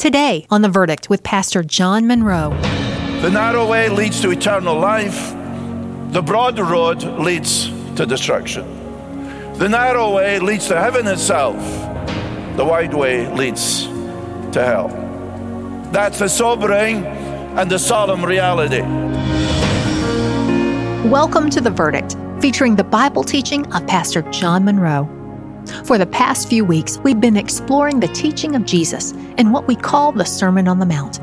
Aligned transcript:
Today 0.00 0.46
on 0.48 0.62
The 0.62 0.70
Verdict 0.70 1.10
with 1.10 1.22
Pastor 1.22 1.62
John 1.62 2.06
Munro. 2.06 2.58
The 3.20 3.28
narrow 3.28 3.68
way 3.68 3.90
leads 3.90 4.22
to 4.22 4.30
eternal 4.30 4.80
life, 4.80 5.34
the 6.10 6.22
broad 6.22 6.58
road 6.58 7.02
leads 7.02 7.68
to 7.96 8.06
destruction. 8.06 8.64
The 9.58 9.68
narrow 9.68 10.14
way 10.14 10.38
leads 10.38 10.68
to 10.68 10.80
heaven 10.80 11.06
itself, 11.06 11.58
the 12.56 12.64
wide 12.64 12.94
way 12.94 13.30
leads 13.34 13.88
to 14.52 14.64
hell. 14.64 14.88
That's 15.92 16.18
the 16.18 16.28
sobering 16.30 17.04
and 17.04 17.70
the 17.70 17.78
solemn 17.78 18.24
reality. 18.24 18.80
Welcome 21.10 21.50
to 21.50 21.60
The 21.60 21.70
Verdict, 21.70 22.16
featuring 22.40 22.74
the 22.74 22.84
Bible 22.84 23.22
teaching 23.22 23.70
of 23.74 23.86
Pastor 23.86 24.22
John 24.30 24.64
Munro. 24.64 25.19
For 25.84 25.98
the 25.98 26.06
past 26.06 26.48
few 26.48 26.64
weeks, 26.64 26.98
we've 26.98 27.20
been 27.20 27.36
exploring 27.36 28.00
the 28.00 28.08
teaching 28.08 28.54
of 28.54 28.64
Jesus 28.64 29.12
in 29.38 29.52
what 29.52 29.66
we 29.66 29.76
call 29.76 30.12
the 30.12 30.24
Sermon 30.24 30.68
on 30.68 30.78
the 30.78 30.86
Mount. 30.86 31.20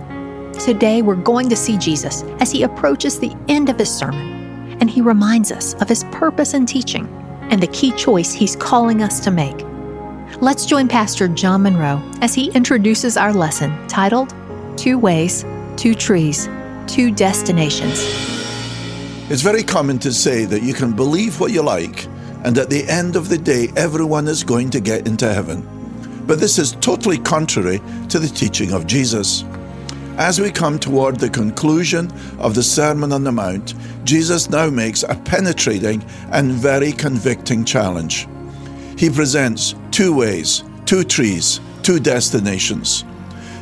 Today, 0.59 1.01
we're 1.01 1.15
going 1.15 1.49
to 1.49 1.55
see 1.55 1.77
Jesus 1.77 2.23
as 2.39 2.51
he 2.51 2.63
approaches 2.63 3.19
the 3.19 3.35
end 3.47 3.69
of 3.69 3.77
his 3.77 3.89
sermon, 3.89 4.77
and 4.81 4.89
he 4.89 5.01
reminds 5.01 5.51
us 5.51 5.73
of 5.75 5.89
his 5.89 6.03
purpose 6.05 6.53
in 6.53 6.65
teaching 6.65 7.07
and 7.49 7.61
the 7.61 7.67
key 7.67 7.91
choice 7.93 8.33
he's 8.33 8.55
calling 8.55 9.03
us 9.03 9.19
to 9.21 9.31
make. 9.31 9.63
Let's 10.41 10.65
join 10.65 10.87
Pastor 10.87 11.27
John 11.27 11.63
Munro 11.63 12.01
as 12.21 12.33
he 12.33 12.51
introduces 12.51 13.17
our 13.17 13.33
lesson 13.33 13.87
titled 13.87 14.33
Two 14.75 14.99
Ways, 14.99 15.45
Two 15.77 15.95
Trees, 15.95 16.49
Two 16.87 17.11
Destinations. 17.11 17.99
It's 19.29 19.41
very 19.41 19.63
common 19.63 19.99
to 19.99 20.11
say 20.11 20.45
that 20.45 20.63
you 20.63 20.73
can 20.73 20.93
believe 20.93 21.39
what 21.39 21.51
you 21.51 21.61
like 21.61 22.07
and 22.47 22.57
at 22.57 22.69
the 22.69 22.87
end 22.87 23.17
of 23.17 23.27
the 23.27 23.37
day, 23.37 23.67
everyone 23.75 24.25
is 24.25 24.41
going 24.41 24.69
to 24.69 24.79
get 24.79 25.05
into 25.05 25.27
heaven. 25.33 25.67
But 26.25 26.39
this 26.39 26.57
is 26.57 26.77
totally 26.79 27.17
contrary 27.17 27.81
to 28.07 28.19
the 28.19 28.29
teaching 28.29 28.71
of 28.71 28.87
Jesus. 28.87 29.43
As 30.15 30.39
we 30.39 30.49
come 30.49 30.79
toward 30.79 31.19
the 31.19 31.29
conclusion 31.29 32.09
of 32.39 32.55
the 32.55 32.63
Sermon 32.63 33.11
on 33.11 33.25
the 33.25 33.33
Mount, 33.33 33.73
Jesus 34.05 34.49
now 34.49 34.69
makes 34.69 35.03
a 35.03 35.15
penetrating 35.25 36.01
and 36.31 36.53
very 36.53 36.93
convicting 36.93 37.65
challenge. 37.65 38.29
He 38.97 39.09
presents 39.09 39.75
two 39.91 40.15
ways, 40.15 40.63
two 40.85 41.03
trees, 41.03 41.59
two 41.83 41.99
destinations. 41.99 43.03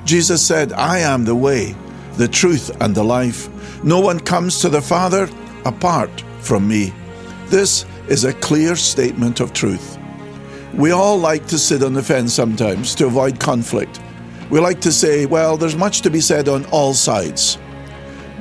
Jesus 0.04 0.46
said, 0.46 0.74
I 0.74 1.00
am 1.00 1.26
the 1.26 1.34
way, 1.34 1.76
the 2.18 2.28
truth, 2.28 2.70
and 2.84 2.94
the 2.94 3.04
life. 3.04 3.50
No 3.84 4.00
one 4.00 4.20
comes 4.20 4.62
to 4.62 4.70
the 4.70 4.80
Father 4.80 5.28
apart 5.66 6.22
from 6.42 6.68
me. 6.68 6.94
This 7.48 7.88
is 8.08 8.24
a 8.24 8.34
clear 8.34 8.76
statement 8.76 9.40
of 9.40 9.54
truth. 9.54 9.98
We 10.74 10.92
all 10.92 11.18
like 11.18 11.48
to 11.48 11.58
sit 11.58 11.84
on 11.84 11.94
the 11.94 12.04
fence 12.04 12.34
sometimes 12.34 12.96
to 12.96 13.06
avoid 13.06 13.40
conflict. 13.40 14.00
We 14.50 14.60
like 14.60 14.82
to 14.82 14.92
say, 14.92 15.26
well, 15.26 15.58
there's 15.58 15.76
much 15.76 16.02
to 16.02 16.10
be 16.10 16.22
said 16.22 16.48
on 16.48 16.66
all 16.66 16.94
sides. 16.94 17.58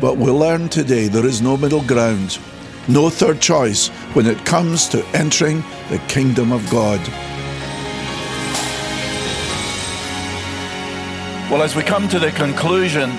But 0.01 0.17
we'll 0.17 0.37
learn 0.37 0.69
today 0.69 1.09
there 1.09 1.25
is 1.25 1.41
no 1.41 1.57
middle 1.57 1.83
ground, 1.83 2.39
no 2.89 3.09
third 3.09 3.41
choice 3.41 3.89
when 4.15 4.27
it 4.27 4.45
comes 4.45 4.89
to 4.89 5.07
entering 5.15 5.63
the 5.89 5.99
kingdom 6.09 6.53
of 6.53 6.69
God. 6.71 7.01
Well, 11.51 11.63
as 11.63 11.77
we 11.77 11.83
come 11.83 12.09
to 12.09 12.19
the 12.19 12.33
conclusion 12.33 13.11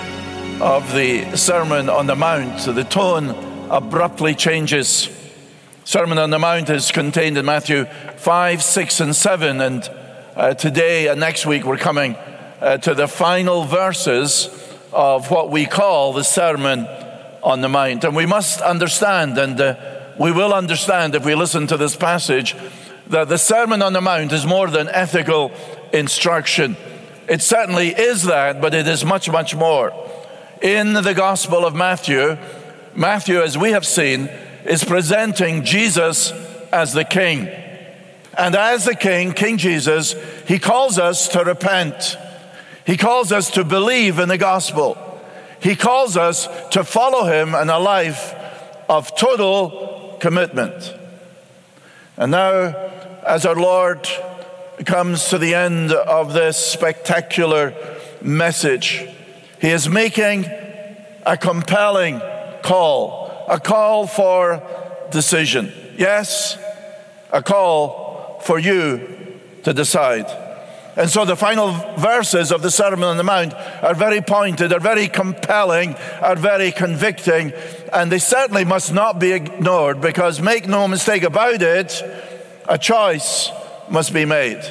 of 0.61 0.93
the 0.93 1.35
Sermon 1.35 1.89
on 1.89 2.05
the 2.05 2.15
Mount, 2.15 2.59
the 2.59 2.83
tone 2.83 3.29
abruptly 3.69 4.35
changes. 4.35 5.09
Sermon 5.87 6.17
on 6.17 6.31
the 6.31 6.39
Mount 6.39 6.67
is 6.71 6.91
contained 6.91 7.37
in 7.37 7.45
Matthew 7.45 7.85
5, 7.85 8.63
6, 8.63 8.99
and 9.01 9.15
7. 9.15 9.61
And 9.61 9.91
uh, 10.35 10.55
today 10.55 11.09
and 11.09 11.19
next 11.19 11.45
week 11.45 11.63
we're 11.63 11.77
coming 11.77 12.15
uh, 12.59 12.77
to 12.77 12.95
the 12.95 13.07
final 13.07 13.65
verses 13.65 14.49
of 14.91 15.29
what 15.29 15.51
we 15.51 15.67
call 15.67 16.11
the 16.11 16.23
Sermon 16.23 16.87
on 17.43 17.61
the 17.61 17.69
Mount. 17.69 18.03
And 18.03 18.15
we 18.15 18.25
must 18.25 18.61
understand, 18.61 19.37
and 19.37 19.61
uh, 19.61 19.75
we 20.19 20.31
will 20.31 20.55
understand 20.55 21.13
if 21.13 21.23
we 21.23 21.35
listen 21.35 21.67
to 21.67 21.77
this 21.77 21.95
passage, 21.95 22.55
that 23.09 23.29
the 23.29 23.37
Sermon 23.37 23.83
on 23.83 23.93
the 23.93 24.01
Mount 24.01 24.31
is 24.31 24.43
more 24.43 24.71
than 24.71 24.89
ethical 24.89 25.51
instruction. 25.93 26.77
It 27.29 27.43
certainly 27.43 27.89
is 27.89 28.23
that, 28.23 28.59
but 28.59 28.73
it 28.73 28.87
is 28.87 29.05
much, 29.05 29.29
much 29.29 29.55
more. 29.55 29.93
In 30.63 30.93
the 30.93 31.13
Gospel 31.13 31.63
of 31.63 31.75
Matthew, 31.75 32.39
Matthew, 32.95 33.39
as 33.39 33.55
we 33.55 33.69
have 33.69 33.85
seen, 33.85 34.31
is 34.65 34.83
presenting 34.83 35.63
Jesus 35.63 36.31
as 36.71 36.93
the 36.93 37.05
King. 37.05 37.49
And 38.37 38.55
as 38.55 38.85
the 38.85 38.95
King, 38.95 39.31
King 39.33 39.57
Jesus, 39.57 40.15
he 40.47 40.59
calls 40.59 40.99
us 40.99 41.27
to 41.29 41.43
repent. 41.43 42.17
He 42.85 42.97
calls 42.97 43.31
us 43.31 43.51
to 43.51 43.63
believe 43.63 44.19
in 44.19 44.27
the 44.27 44.37
gospel. 44.37 44.97
He 45.61 45.75
calls 45.75 46.17
us 46.17 46.47
to 46.71 46.83
follow 46.83 47.25
him 47.25 47.55
in 47.55 47.69
a 47.69 47.79
life 47.79 48.35
of 48.89 49.15
total 49.15 50.17
commitment. 50.19 50.93
And 52.17 52.31
now, 52.31 52.75
as 53.25 53.45
our 53.45 53.55
Lord 53.55 54.07
comes 54.85 55.29
to 55.29 55.37
the 55.37 55.55
end 55.55 55.91
of 55.91 56.33
this 56.33 56.57
spectacular 56.57 57.73
message, 58.21 59.07
he 59.61 59.69
is 59.69 59.89
making 59.89 60.45
a 61.25 61.37
compelling 61.37 62.21
call 62.61 63.24
a 63.47 63.59
call 63.59 64.07
for 64.07 64.61
decision. 65.11 65.71
Yes, 65.97 66.57
a 67.31 67.41
call 67.41 68.39
for 68.41 68.59
you 68.59 69.39
to 69.63 69.73
decide. 69.73 70.25
And 70.97 71.09
so 71.09 71.25
the 71.25 71.35
final 71.35 71.73
verses 71.97 72.51
of 72.53 72.61
the 72.61 72.71
Sermon 72.71 73.03
on 73.03 73.17
the 73.17 73.23
Mount 73.23 73.53
are 73.53 73.95
very 73.95 74.21
pointed, 74.21 74.71
are 74.71 74.79
very 74.79 75.09
compelling, 75.09 75.95
are 76.21 76.37
very 76.37 76.71
convicting, 76.71 77.51
and 77.91 78.09
they 78.09 78.19
certainly 78.19 78.63
must 78.63 78.93
not 78.93 79.19
be 79.19 79.33
ignored 79.33 79.99
because, 79.99 80.39
make 80.39 80.67
no 80.67 80.87
mistake 80.87 81.23
about 81.23 81.61
it, 81.61 82.01
a 82.69 82.77
choice 82.77 83.51
must 83.89 84.13
be 84.13 84.23
made. 84.23 84.61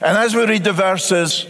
And 0.00 0.16
as 0.16 0.34
we 0.34 0.46
read 0.46 0.64
the 0.64 0.72
verses, 0.72 1.46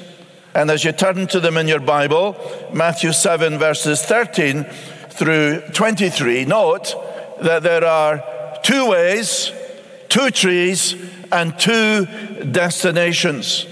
and 0.55 0.71
as 0.71 0.85
you 0.85 0.93
turn 0.93 1.29
to 1.29 1.41
them 1.41 1.57
in 1.57 1.69
your 1.69 1.81
Bible, 1.81 2.37
Matthew 2.73 3.13
7, 3.13 3.59
verses 3.59 4.03
13 4.03 4.67
through 5.15 5.61
23, 5.73 6.45
note 6.45 6.95
that 7.41 7.63
there 7.63 7.85
are 7.85 8.59
two 8.65 8.91
ways, 8.91 9.53
two 10.09 10.31
trees, 10.31 10.97
and 11.31 11.57
two 11.57 12.07
destinations. 12.51 13.67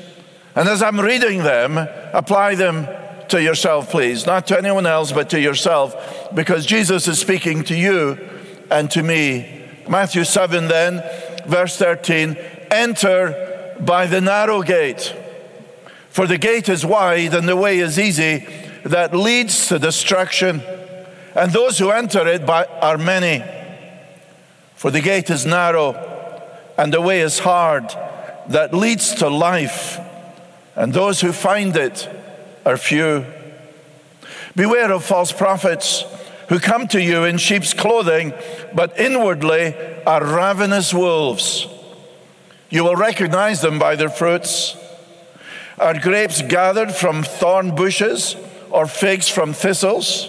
And 0.54 0.68
as 0.68 0.82
I'm 0.82 1.00
reading 1.00 1.42
them, 1.42 1.78
apply 2.12 2.54
them 2.54 2.86
to 3.28 3.42
yourself, 3.42 3.90
please. 3.90 4.24
Not 4.24 4.46
to 4.48 4.58
anyone 4.58 4.86
else, 4.86 5.10
but 5.10 5.30
to 5.30 5.40
yourself, 5.40 6.32
because 6.32 6.64
Jesus 6.64 7.08
is 7.08 7.18
speaking 7.18 7.64
to 7.64 7.74
you 7.74 8.18
and 8.70 8.88
to 8.92 9.02
me. 9.02 9.64
Matthew 9.88 10.22
7, 10.22 10.68
then, 10.68 11.02
verse 11.46 11.76
13 11.76 12.36
Enter 12.70 13.76
by 13.80 14.06
the 14.06 14.20
narrow 14.20 14.62
gate, 14.62 15.12
for 16.08 16.28
the 16.28 16.38
gate 16.38 16.68
is 16.68 16.86
wide 16.86 17.34
and 17.34 17.48
the 17.48 17.56
way 17.56 17.80
is 17.80 17.98
easy 17.98 18.46
that 18.84 19.14
leads 19.14 19.68
to 19.68 19.78
destruction 19.78 20.62
and 21.34 21.52
those 21.52 21.78
who 21.78 21.90
enter 21.90 22.26
it 22.26 22.46
by, 22.46 22.64
are 22.80 22.98
many. 22.98 23.44
For 24.74 24.90
the 24.90 25.00
gate 25.00 25.30
is 25.30 25.46
narrow, 25.46 25.94
and 26.76 26.92
the 26.92 27.00
way 27.00 27.20
is 27.20 27.38
hard 27.38 27.88
that 28.48 28.74
leads 28.74 29.14
to 29.16 29.28
life, 29.28 29.98
and 30.74 30.92
those 30.92 31.20
who 31.20 31.32
find 31.32 31.76
it 31.76 32.08
are 32.66 32.76
few. 32.76 33.24
Beware 34.54 34.92
of 34.92 35.04
false 35.04 35.32
prophets 35.32 36.04
who 36.48 36.58
come 36.58 36.86
to 36.88 37.00
you 37.00 37.24
in 37.24 37.38
sheep's 37.38 37.72
clothing, 37.72 38.34
but 38.74 38.98
inwardly 38.98 39.74
are 40.06 40.24
ravenous 40.24 40.92
wolves. 40.92 41.66
You 42.68 42.84
will 42.84 42.96
recognize 42.96 43.60
them 43.60 43.78
by 43.78 43.96
their 43.96 44.10
fruits. 44.10 44.76
Are 45.78 45.98
grapes 45.98 46.42
gathered 46.42 46.92
from 46.92 47.22
thorn 47.22 47.74
bushes 47.74 48.36
or 48.70 48.86
figs 48.86 49.28
from 49.28 49.52
thistles? 49.52 50.28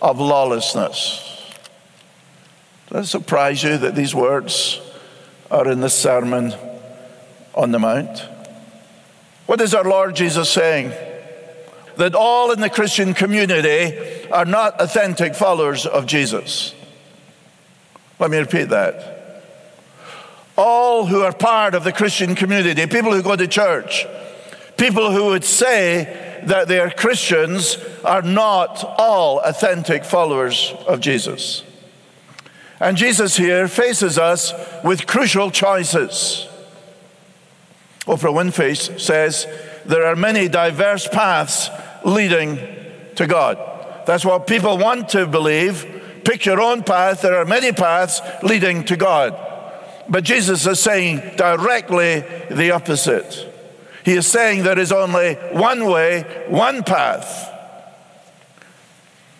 of 0.00 0.20
lawlessness. 0.20 1.24
Does 2.90 3.06
it 3.06 3.08
surprise 3.08 3.62
you 3.62 3.76
that 3.78 3.94
these 3.94 4.14
words 4.14 4.80
are 5.50 5.70
in 5.70 5.80
the 5.80 5.90
Sermon 5.90 6.54
on 7.54 7.70
the 7.70 7.78
Mount? 7.78 8.22
What 9.46 9.60
is 9.60 9.74
our 9.74 9.84
Lord 9.84 10.16
Jesus 10.16 10.50
saying? 10.50 10.92
That 11.96 12.14
all 12.14 12.52
in 12.52 12.60
the 12.60 12.70
Christian 12.70 13.12
community 13.12 14.28
are 14.30 14.44
not 14.44 14.80
authentic 14.80 15.34
followers 15.34 15.84
of 15.84 16.06
Jesus. 16.06 16.74
Let 18.18 18.30
me 18.30 18.38
repeat 18.38 18.70
that. 18.70 19.44
All 20.56 21.06
who 21.06 21.22
are 21.22 21.32
part 21.32 21.74
of 21.74 21.84
the 21.84 21.92
Christian 21.92 22.34
community, 22.34 22.86
people 22.86 23.12
who 23.12 23.22
go 23.22 23.36
to 23.36 23.46
church, 23.46 24.06
people 24.76 25.12
who 25.12 25.26
would 25.26 25.44
say 25.44 26.27
that 26.48 26.68
their 26.68 26.90
Christians, 26.90 27.78
are 28.04 28.22
not 28.22 28.84
all 28.98 29.40
authentic 29.40 30.04
followers 30.04 30.72
of 30.86 31.00
Jesus. 31.00 31.62
And 32.80 32.96
Jesus 32.96 33.36
here 33.36 33.68
faces 33.68 34.18
us 34.18 34.52
with 34.84 35.06
crucial 35.06 35.50
choices. 35.50 36.48
Oprah 38.06 38.32
Winfrey 38.32 38.98
says, 38.98 39.46
There 39.84 40.06
are 40.06 40.16
many 40.16 40.48
diverse 40.48 41.08
paths 41.08 41.70
leading 42.04 42.58
to 43.16 43.26
God. 43.26 43.58
That's 44.06 44.24
what 44.24 44.46
people 44.46 44.78
want 44.78 45.10
to 45.10 45.26
believe. 45.26 46.22
Pick 46.24 46.46
your 46.46 46.60
own 46.60 46.82
path. 46.82 47.20
There 47.20 47.36
are 47.36 47.44
many 47.44 47.72
paths 47.72 48.20
leading 48.42 48.84
to 48.84 48.96
God. 48.96 49.36
But 50.08 50.24
Jesus 50.24 50.66
is 50.66 50.80
saying 50.80 51.36
directly 51.36 52.20
the 52.50 52.70
opposite. 52.70 53.47
He 54.08 54.14
is 54.14 54.26
saying 54.26 54.62
there 54.62 54.78
is 54.78 54.90
only 54.90 55.34
one 55.52 55.84
way, 55.84 56.46
one 56.48 56.82
path. 56.82 57.52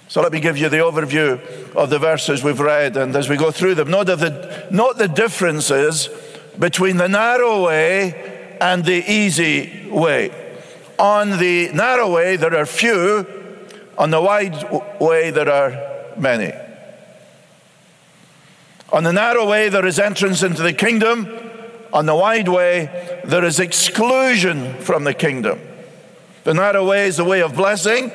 So 0.08 0.20
let 0.20 0.30
me 0.30 0.40
give 0.40 0.58
you 0.58 0.68
the 0.68 0.76
overview 0.76 1.74
of 1.74 1.88
the 1.88 1.98
verses 1.98 2.44
we've 2.44 2.60
read, 2.60 2.94
and 2.98 3.16
as 3.16 3.30
we 3.30 3.38
go 3.38 3.50
through 3.50 3.76
them, 3.76 3.90
note 3.90 4.08
the, 4.08 4.68
note 4.70 4.98
the 4.98 5.08
differences 5.08 6.10
between 6.58 6.98
the 6.98 7.08
narrow 7.08 7.64
way 7.64 8.58
and 8.60 8.84
the 8.84 9.10
easy 9.10 9.88
way. 9.88 10.58
On 10.98 11.38
the 11.38 11.70
narrow 11.72 12.12
way, 12.12 12.36
there 12.36 12.54
are 12.54 12.66
few, 12.66 13.26
on 13.96 14.10
the 14.10 14.20
wide 14.20 15.00
way, 15.00 15.30
there 15.30 15.50
are 15.50 16.12
many. 16.18 16.52
On 18.92 19.02
the 19.02 19.14
narrow 19.14 19.48
way, 19.48 19.70
there 19.70 19.86
is 19.86 19.98
entrance 19.98 20.42
into 20.42 20.60
the 20.60 20.74
kingdom. 20.74 21.47
On 21.92 22.06
the 22.06 22.14
wide 22.14 22.48
way, 22.48 23.20
there 23.24 23.44
is 23.44 23.60
exclusion 23.60 24.74
from 24.74 25.04
the 25.04 25.14
kingdom. 25.14 25.60
The 26.44 26.54
narrow 26.54 26.86
way 26.86 27.06
is 27.06 27.16
the 27.16 27.24
way 27.24 27.42
of 27.42 27.54
blessing, 27.54 28.12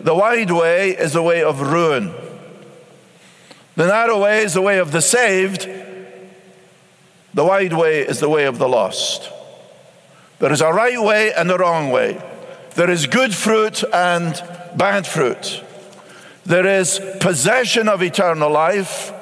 the 0.00 0.14
wide 0.14 0.50
way 0.50 0.90
is 0.90 1.12
the 1.12 1.22
way 1.22 1.42
of 1.42 1.60
ruin. 1.60 2.12
The 3.76 3.86
narrow 3.86 4.22
way 4.22 4.42
is 4.42 4.54
the 4.54 4.62
way 4.62 4.78
of 4.78 4.92
the 4.92 5.00
saved. 5.00 5.68
The 7.32 7.44
wide 7.44 7.72
way 7.72 8.00
is 8.00 8.20
the 8.20 8.28
way 8.28 8.44
of 8.44 8.58
the 8.58 8.68
lost. 8.68 9.30
There 10.38 10.52
is 10.52 10.60
a 10.60 10.72
right 10.72 11.00
way 11.00 11.32
and 11.32 11.50
a 11.50 11.56
wrong 11.56 11.90
way. 11.90 12.20
There 12.74 12.90
is 12.90 13.06
good 13.06 13.34
fruit 13.34 13.82
and 13.92 14.34
bad 14.76 15.06
fruit. 15.06 15.62
There 16.44 16.66
is 16.66 17.00
possession 17.20 17.88
of 17.88 18.02
eternal 18.02 18.50
life. 18.50 19.12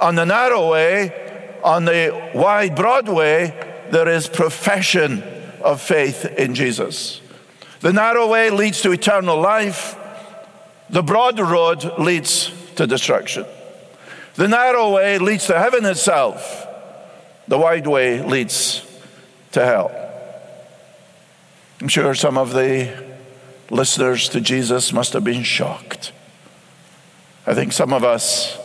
On 0.00 0.14
the 0.14 0.24
narrow 0.24 0.70
way, 0.70 1.25
on 1.66 1.84
the 1.84 2.30
wide, 2.32 2.76
broad 2.76 3.08
way, 3.08 3.52
there 3.90 4.08
is 4.08 4.28
profession 4.28 5.20
of 5.60 5.82
faith 5.82 6.24
in 6.24 6.54
Jesus. 6.54 7.20
The 7.80 7.92
narrow 7.92 8.28
way 8.28 8.50
leads 8.50 8.82
to 8.82 8.92
eternal 8.92 9.40
life. 9.40 9.96
The 10.90 11.02
broad 11.02 11.40
road 11.40 11.98
leads 11.98 12.52
to 12.76 12.86
destruction. 12.86 13.46
The 14.36 14.46
narrow 14.46 14.92
way 14.94 15.18
leads 15.18 15.48
to 15.48 15.58
heaven 15.58 15.84
itself. 15.84 16.68
The 17.48 17.58
wide 17.58 17.88
way 17.88 18.22
leads 18.22 18.86
to 19.50 19.64
hell. 19.64 19.90
I'm 21.80 21.88
sure 21.88 22.14
some 22.14 22.38
of 22.38 22.52
the 22.52 23.16
listeners 23.70 24.28
to 24.28 24.40
Jesus 24.40 24.92
must 24.92 25.14
have 25.14 25.24
been 25.24 25.42
shocked. 25.42 26.12
I 27.44 27.54
think 27.54 27.72
some 27.72 27.92
of 27.92 28.04
us 28.04 28.56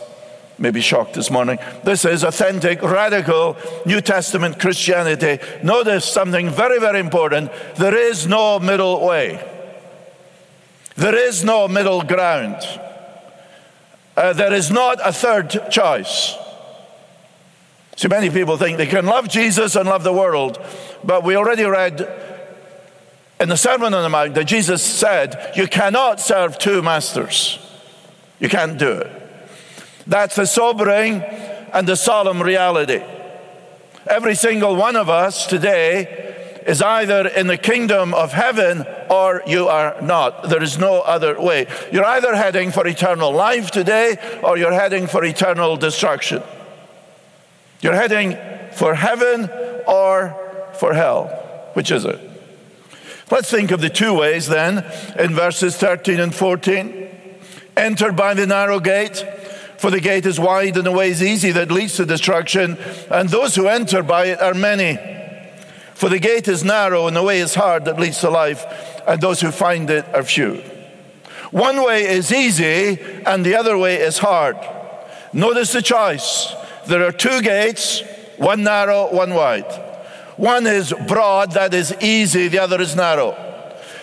may 0.58 0.70
be 0.70 0.80
shocked 0.80 1.14
this 1.14 1.30
morning. 1.30 1.58
This 1.84 2.04
is 2.04 2.24
authentic, 2.24 2.82
radical 2.82 3.56
New 3.86 4.00
Testament 4.00 4.60
Christianity. 4.60 5.38
Notice 5.62 6.04
something 6.04 6.50
very, 6.50 6.78
very 6.78 7.00
important. 7.00 7.50
There 7.76 7.94
is 7.94 8.26
no 8.26 8.58
middle 8.58 9.04
way. 9.06 9.48
There 10.96 11.14
is 11.14 11.44
no 11.44 11.68
middle 11.68 12.02
ground. 12.02 12.56
Uh, 14.16 14.32
there 14.32 14.52
is 14.52 14.70
not 14.70 14.98
a 15.02 15.12
third 15.12 15.70
choice. 15.70 16.36
See, 17.96 18.08
many 18.08 18.30
people 18.30 18.56
think 18.56 18.78
they 18.78 18.86
can 18.86 19.06
love 19.06 19.28
Jesus 19.28 19.76
and 19.76 19.88
love 19.88 20.02
the 20.02 20.12
world, 20.12 20.58
but 21.02 21.24
we 21.24 21.36
already 21.36 21.64
read 21.64 22.00
in 23.40 23.48
the 23.48 23.56
Sermon 23.56 23.92
on 23.92 24.02
the 24.02 24.08
Mount 24.08 24.34
that 24.34 24.44
Jesus 24.44 24.82
said, 24.82 25.52
You 25.56 25.66
cannot 25.66 26.20
serve 26.20 26.58
two 26.58 26.82
masters. 26.82 27.58
You 28.38 28.48
can't 28.48 28.78
do 28.78 28.90
it. 28.92 29.21
That's 30.06 30.36
the 30.36 30.46
sobering 30.46 31.22
and 31.72 31.86
the 31.86 31.96
solemn 31.96 32.42
reality. 32.42 33.02
Every 34.06 34.34
single 34.34 34.76
one 34.76 34.96
of 34.96 35.08
us 35.08 35.46
today 35.46 36.62
is 36.66 36.82
either 36.82 37.26
in 37.28 37.46
the 37.46 37.56
kingdom 37.56 38.14
of 38.14 38.32
heaven 38.32 38.84
or 39.10 39.42
you 39.46 39.68
are 39.68 40.00
not. 40.00 40.48
There 40.48 40.62
is 40.62 40.78
no 40.78 41.00
other 41.00 41.40
way. 41.40 41.66
You're 41.92 42.04
either 42.04 42.34
heading 42.34 42.70
for 42.70 42.86
eternal 42.86 43.32
life 43.32 43.70
today 43.70 44.40
or 44.42 44.56
you're 44.56 44.72
heading 44.72 45.06
for 45.06 45.24
eternal 45.24 45.76
destruction. 45.76 46.42
You're 47.80 47.94
heading 47.94 48.36
for 48.72 48.94
heaven 48.94 49.50
or 49.86 50.36
for 50.74 50.94
hell. 50.94 51.26
Which 51.74 51.90
is 51.90 52.04
it? 52.04 52.20
Let's 53.30 53.50
think 53.50 53.70
of 53.70 53.80
the 53.80 53.88
two 53.88 54.14
ways 54.14 54.46
then 54.46 54.84
in 55.18 55.34
verses 55.34 55.76
13 55.76 56.20
and 56.20 56.34
14. 56.34 57.08
Enter 57.76 58.12
by 58.12 58.34
the 58.34 58.46
narrow 58.46 58.78
gate. 58.78 59.24
For 59.82 59.90
the 59.90 59.98
gate 59.98 60.26
is 60.26 60.38
wide 60.38 60.76
and 60.76 60.86
the 60.86 60.92
way 60.92 61.10
is 61.10 61.20
easy 61.20 61.50
that 61.50 61.72
leads 61.72 61.96
to 61.96 62.06
destruction, 62.06 62.78
and 63.10 63.28
those 63.28 63.56
who 63.56 63.66
enter 63.66 64.04
by 64.04 64.26
it 64.26 64.40
are 64.40 64.54
many. 64.54 64.96
For 65.94 66.08
the 66.08 66.20
gate 66.20 66.46
is 66.46 66.62
narrow 66.62 67.08
and 67.08 67.16
the 67.16 67.22
way 67.24 67.40
is 67.40 67.56
hard 67.56 67.86
that 67.86 67.98
leads 67.98 68.20
to 68.20 68.30
life, 68.30 68.64
and 69.08 69.20
those 69.20 69.40
who 69.40 69.50
find 69.50 69.90
it 69.90 70.04
are 70.14 70.22
few. 70.22 70.62
One 71.50 71.84
way 71.84 72.04
is 72.04 72.32
easy 72.32 72.96
and 73.26 73.44
the 73.44 73.56
other 73.56 73.76
way 73.76 73.96
is 73.96 74.18
hard. 74.18 74.56
Notice 75.32 75.72
the 75.72 75.82
choice. 75.82 76.54
There 76.86 77.04
are 77.04 77.10
two 77.10 77.42
gates, 77.42 78.04
one 78.36 78.62
narrow, 78.62 79.12
one 79.12 79.34
wide. 79.34 79.66
One 80.36 80.64
is 80.68 80.94
broad, 81.08 81.54
that 81.54 81.74
is 81.74 81.92
easy, 82.00 82.46
the 82.46 82.60
other 82.60 82.80
is 82.80 82.94
narrow. 82.94 83.34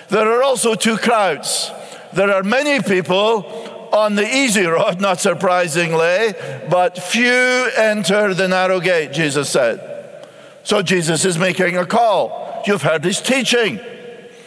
There 0.09 0.29
are 0.29 0.43
also 0.43 0.75
two 0.75 0.97
crowds. 0.97 1.71
There 2.11 2.33
are 2.33 2.43
many 2.43 2.83
people 2.83 3.78
on 3.93 4.15
the 4.15 4.27
easy 4.27 4.65
road, 4.65 4.99
not 5.01 5.19
surprisingly, 5.19 6.33
but 6.69 6.97
few 6.97 7.69
enter 7.77 8.33
the 8.33 8.47
narrow 8.47 8.79
gate, 8.79 9.11
Jesus 9.11 9.49
said. 9.49 10.25
So 10.63 10.81
Jesus 10.81 11.25
is 11.25 11.37
making 11.37 11.77
a 11.77 11.85
call. 11.85 12.61
You've 12.65 12.81
heard 12.81 13.03
his 13.03 13.21
teaching. 13.21 13.79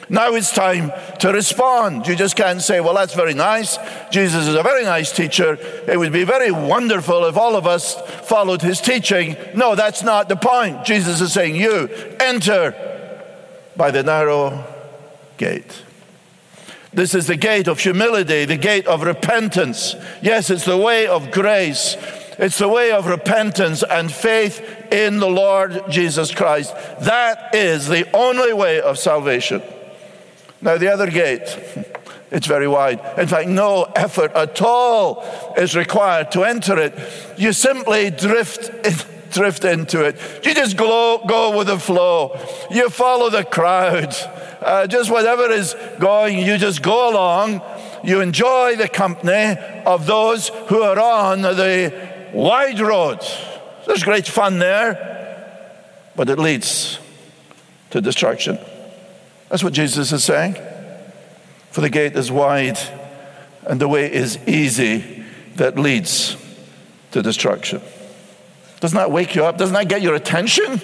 Now 0.08 0.34
it's 0.34 0.52
time 0.52 0.92
to 1.20 1.32
respond. 1.32 2.06
You 2.06 2.14
just 2.14 2.36
can't 2.36 2.60
say, 2.60 2.80
well, 2.80 2.94
that's 2.94 3.14
very 3.14 3.32
nice. 3.32 3.78
Jesus 4.10 4.46
is 4.46 4.54
a 4.54 4.62
very 4.62 4.84
nice 4.84 5.10
teacher. 5.10 5.54
It 5.88 5.98
would 5.98 6.12
be 6.12 6.24
very 6.24 6.50
wonderful 6.50 7.24
if 7.24 7.36
all 7.36 7.56
of 7.56 7.66
us 7.66 7.98
followed 8.28 8.60
his 8.60 8.80
teaching. 8.80 9.36
No, 9.54 9.74
that's 9.74 10.02
not 10.02 10.28
the 10.28 10.36
point. 10.36 10.84
Jesus 10.84 11.20
is 11.20 11.32
saying, 11.32 11.56
you 11.56 11.88
enter 12.20 12.74
by 13.74 13.90
the 13.90 14.02
narrow 14.02 14.64
gate. 15.38 15.82
This 16.94 17.14
is 17.14 17.26
the 17.26 17.36
gate 17.36 17.68
of 17.68 17.80
humility, 17.80 18.44
the 18.44 18.58
gate 18.58 18.86
of 18.86 19.02
repentance. 19.02 19.94
Yes, 20.20 20.50
it's 20.50 20.66
the 20.66 20.76
way 20.76 21.06
of 21.06 21.30
grace. 21.30 21.96
It's 22.38 22.58
the 22.58 22.68
way 22.68 22.92
of 22.92 23.06
repentance 23.06 23.82
and 23.82 24.12
faith 24.12 24.92
in 24.92 25.18
the 25.18 25.28
Lord 25.28 25.84
Jesus 25.88 26.34
Christ. 26.34 26.74
That 27.00 27.54
is 27.54 27.88
the 27.88 28.08
only 28.14 28.52
way 28.52 28.80
of 28.80 28.98
salvation. 28.98 29.62
Now, 30.60 30.76
the 30.76 30.92
other 30.92 31.10
gate, 31.10 31.58
it's 32.30 32.46
very 32.46 32.68
wide. 32.68 33.00
In 33.18 33.26
fact, 33.26 33.48
no 33.48 33.84
effort 33.96 34.32
at 34.32 34.60
all 34.60 35.24
is 35.56 35.74
required 35.74 36.30
to 36.32 36.44
enter 36.44 36.78
it. 36.78 36.98
You 37.38 37.52
simply 37.52 38.10
drift. 38.10 38.70
drift 39.32 39.64
into 39.64 40.04
it. 40.04 40.18
You 40.44 40.54
just 40.54 40.76
go, 40.76 41.24
go 41.26 41.56
with 41.56 41.68
the 41.68 41.78
flow. 41.78 42.38
You 42.70 42.90
follow 42.90 43.30
the 43.30 43.44
crowd. 43.44 44.14
Uh, 44.64 44.86
just 44.86 45.10
whatever 45.10 45.50
is 45.50 45.74
going, 45.98 46.38
you 46.38 46.56
just 46.56 46.82
go 46.82 47.10
along 47.10 47.60
You 48.04 48.20
enjoy 48.20 48.76
the 48.76 48.88
company 48.88 49.56
of 49.86 50.06
those 50.06 50.48
who 50.48 50.82
are 50.82 50.98
on 50.98 51.42
the 51.42 52.30
wide 52.32 52.80
road. 52.80 53.20
There's 53.86 54.02
great 54.02 54.26
fun 54.26 54.58
there, 54.58 55.68
but 56.16 56.28
it 56.28 56.38
leads 56.38 56.98
to 57.90 58.00
destruction. 58.00 58.58
That's 59.48 59.62
what 59.62 59.72
Jesus 59.72 60.12
is 60.12 60.24
saying. 60.24 60.56
For 61.70 61.80
the 61.80 61.90
gate 61.90 62.16
is 62.16 62.32
wide 62.32 62.78
and 63.66 63.80
the 63.80 63.88
way 63.88 64.12
is 64.12 64.36
easy 64.48 65.24
that 65.56 65.78
leads 65.78 66.36
to 67.12 67.22
destruction. 67.22 67.80
Doesn't 68.80 68.96
that 68.96 69.12
wake 69.12 69.36
you 69.36 69.44
up? 69.44 69.58
Doesn't 69.58 69.74
that 69.74 69.88
get 69.88 70.02
your 70.02 70.14
attention? 70.16 70.80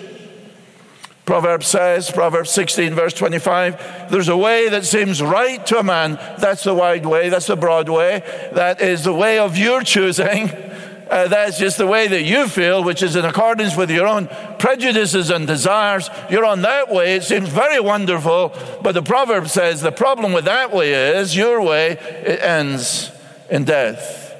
Proverbs 1.28 1.66
says, 1.66 2.10
Proverbs 2.10 2.50
16, 2.52 2.94
verse 2.94 3.12
25, 3.12 4.10
there's 4.10 4.30
a 4.30 4.36
way 4.36 4.70
that 4.70 4.86
seems 4.86 5.20
right 5.20 5.64
to 5.66 5.78
a 5.78 5.82
man. 5.82 6.14
That's 6.38 6.64
the 6.64 6.72
wide 6.72 7.04
way, 7.04 7.28
that's 7.28 7.48
the 7.48 7.54
broad 7.54 7.90
way. 7.90 8.22
That 8.54 8.80
is 8.80 9.04
the 9.04 9.12
way 9.12 9.38
of 9.38 9.58
your 9.58 9.82
choosing. 9.82 10.50
Uh, 11.10 11.26
that's 11.26 11.58
just 11.58 11.78
the 11.78 11.86
way 11.86 12.06
that 12.06 12.24
you 12.24 12.46
feel, 12.46 12.84
which 12.84 13.02
is 13.02 13.16
in 13.16 13.24
accordance 13.24 13.74
with 13.74 13.90
your 13.90 14.06
own 14.06 14.28
prejudices 14.58 15.30
and 15.30 15.46
desires. 15.46 16.10
You're 16.28 16.44
on 16.44 16.60
that 16.60 16.90
way. 16.90 17.14
It 17.14 17.24
seems 17.24 17.48
very 17.48 17.80
wonderful. 17.80 18.52
But 18.82 18.92
the 18.92 19.02
proverb 19.02 19.48
says 19.48 19.80
the 19.80 19.90
problem 19.90 20.34
with 20.34 20.44
that 20.44 20.70
way 20.70 20.92
is 20.92 21.34
your 21.34 21.62
way, 21.62 21.92
it 21.92 22.42
ends 22.42 23.10
in 23.48 23.64
death. 23.64 24.34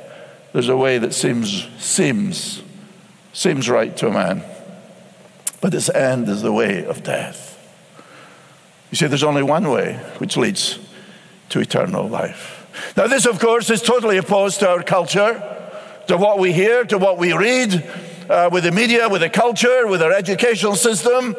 There's 0.53 0.69
a 0.69 0.77
way 0.77 0.99
that 0.99 1.15
seems, 1.15 1.67
seems, 1.79 2.63
seems 3.33 3.71
right 3.71 3.97
to 3.97 4.09
a 4.09 4.13
man, 4.13 4.45
but 5.61 5.75
its 5.75 5.89
end 5.91 6.29
is 6.29 6.43
the 6.43 6.53
way 6.53 6.85
of 6.85 7.03
death. 7.03 7.57
You 8.91 8.97
see, 8.97 9.07
there's 9.07 9.23
only 9.23 9.43
one 9.43 9.69
way 9.69 9.95
which 10.19 10.37
leads 10.37 10.79
to 11.51 11.61
eternal 11.61 12.09
life. 12.09 12.67
Now, 12.97 13.07
this, 13.07 13.27
of 13.27 13.39
course, 13.41 13.71
is 13.71 13.83
totally 13.83 14.19
opposed 14.19 14.61
to 14.61 14.69
our 14.69 14.83
culture 14.83 15.43
to 16.09 16.17
what 16.17 16.39
we 16.39 16.53
hear, 16.53 16.85
to 16.85 16.99
what 16.99 17.19
we 17.19 17.33
read, 17.33 17.87
uh, 18.29 18.49
with 18.51 18.65
the 18.65 18.73
media, 18.73 19.09
with 19.09 19.21
the 19.21 19.31
culture, 19.31 19.87
with 19.87 20.03
our 20.03 20.13
educational 20.13 20.75
system. 20.75 21.37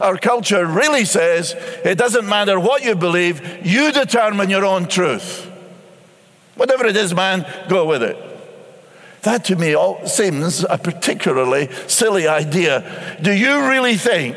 Our 0.00 0.16
culture 0.16 0.66
really 0.66 1.04
says 1.04 1.54
it 1.84 1.98
doesn't 1.98 2.28
matter 2.28 2.58
what 2.58 2.84
you 2.84 2.94
believe, 2.94 3.66
you 3.66 3.92
determine 3.92 4.50
your 4.50 4.64
own 4.64 4.86
truth. 4.86 5.50
Whatever 6.54 6.86
it 6.86 6.96
is, 6.96 7.14
man, 7.14 7.46
go 7.68 7.86
with 7.86 8.02
it. 8.02 8.16
That 9.22 9.44
to 9.46 9.56
me 9.56 9.74
all 9.74 10.04
seems 10.06 10.64
a 10.64 10.78
particularly 10.78 11.68
silly 11.86 12.26
idea. 12.26 13.18
Do 13.22 13.32
you 13.32 13.68
really 13.68 13.96
think 13.96 14.36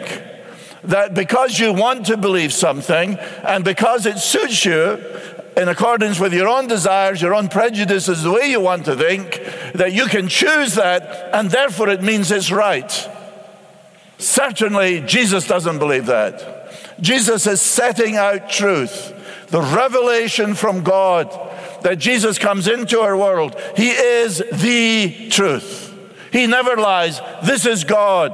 that 0.83 1.15
because 1.15 1.59
you 1.59 1.73
want 1.73 2.05
to 2.07 2.17
believe 2.17 2.53
something 2.53 3.17
and 3.43 3.63
because 3.63 4.05
it 4.05 4.19
suits 4.19 4.63
you 4.63 5.03
in 5.57 5.69
accordance 5.69 6.19
with 6.19 6.33
your 6.33 6.47
own 6.47 6.67
desires, 6.67 7.21
your 7.21 7.33
own 7.33 7.47
prejudices, 7.47 8.21
the 8.21 8.31
way 8.31 8.51
you 8.51 8.59
want 8.59 8.85
to 8.85 8.95
think, 8.95 9.41
that 9.73 9.93
you 9.93 10.05
can 10.05 10.27
choose 10.27 10.75
that 10.75 11.33
and 11.33 11.49
therefore 11.49 11.89
it 11.89 12.03
means 12.03 12.29
it's 12.29 12.51
right. 12.51 13.09
Certainly, 14.19 15.01
Jesus 15.01 15.47
doesn't 15.47 15.79
believe 15.79 16.05
that. 16.05 17.01
Jesus 17.01 17.47
is 17.47 17.59
setting 17.59 18.15
out 18.15 18.49
truth, 18.49 19.47
the 19.47 19.61
revelation 19.61 20.53
from 20.53 20.83
God 20.83 21.27
that 21.85 21.99
Jesus 21.99 22.39
comes 22.39 22.67
into 22.67 22.99
our 22.99 23.15
world. 23.15 23.55
He 23.77 23.89
is 23.89 24.39
the 24.51 25.29
truth. 25.29 25.95
He 26.31 26.47
never 26.47 26.75
lies. 26.77 27.21
This 27.43 27.67
is 27.67 27.83
God. 27.83 28.33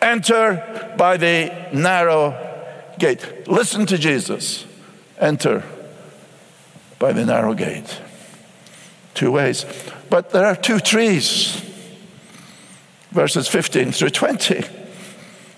Enter 0.00 0.94
by 0.96 1.16
the 1.16 1.68
narrow 1.72 2.36
gate. 2.96 3.48
Listen 3.48 3.86
to 3.86 3.98
Jesus. 3.98 4.66
Enter 5.18 5.64
by 7.00 7.12
the 7.12 7.26
narrow 7.26 7.54
gate. 7.54 8.00
Two 9.14 9.32
ways. 9.32 9.66
But 10.08 10.30
there 10.30 10.46
are 10.46 10.54
two 10.54 10.78
trees. 10.78 11.60
Verses 13.10 13.48
15 13.48 13.90
through 13.90 14.10
20. 14.10 14.62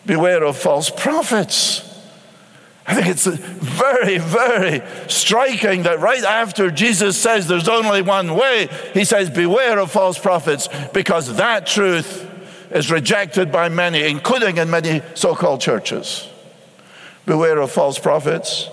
Beware 0.06 0.44
of 0.44 0.56
false 0.56 0.88
prophets. 0.88 1.89
I 2.90 2.94
think 2.94 3.06
it's 3.06 3.24
very, 3.24 4.18
very 4.18 4.82
striking 5.06 5.84
that 5.84 6.00
right 6.00 6.24
after 6.24 6.72
Jesus 6.72 7.16
says 7.16 7.46
there's 7.46 7.68
only 7.68 8.02
one 8.02 8.34
way, 8.34 8.68
he 8.92 9.04
says, 9.04 9.30
Beware 9.30 9.78
of 9.78 9.92
false 9.92 10.18
prophets, 10.18 10.68
because 10.92 11.36
that 11.36 11.68
truth 11.68 12.28
is 12.72 12.90
rejected 12.90 13.52
by 13.52 13.68
many, 13.68 14.08
including 14.08 14.56
in 14.56 14.70
many 14.70 15.02
so 15.14 15.36
called 15.36 15.60
churches. 15.60 16.28
Beware 17.26 17.60
of 17.60 17.70
false 17.70 17.96
prophets 17.96 18.68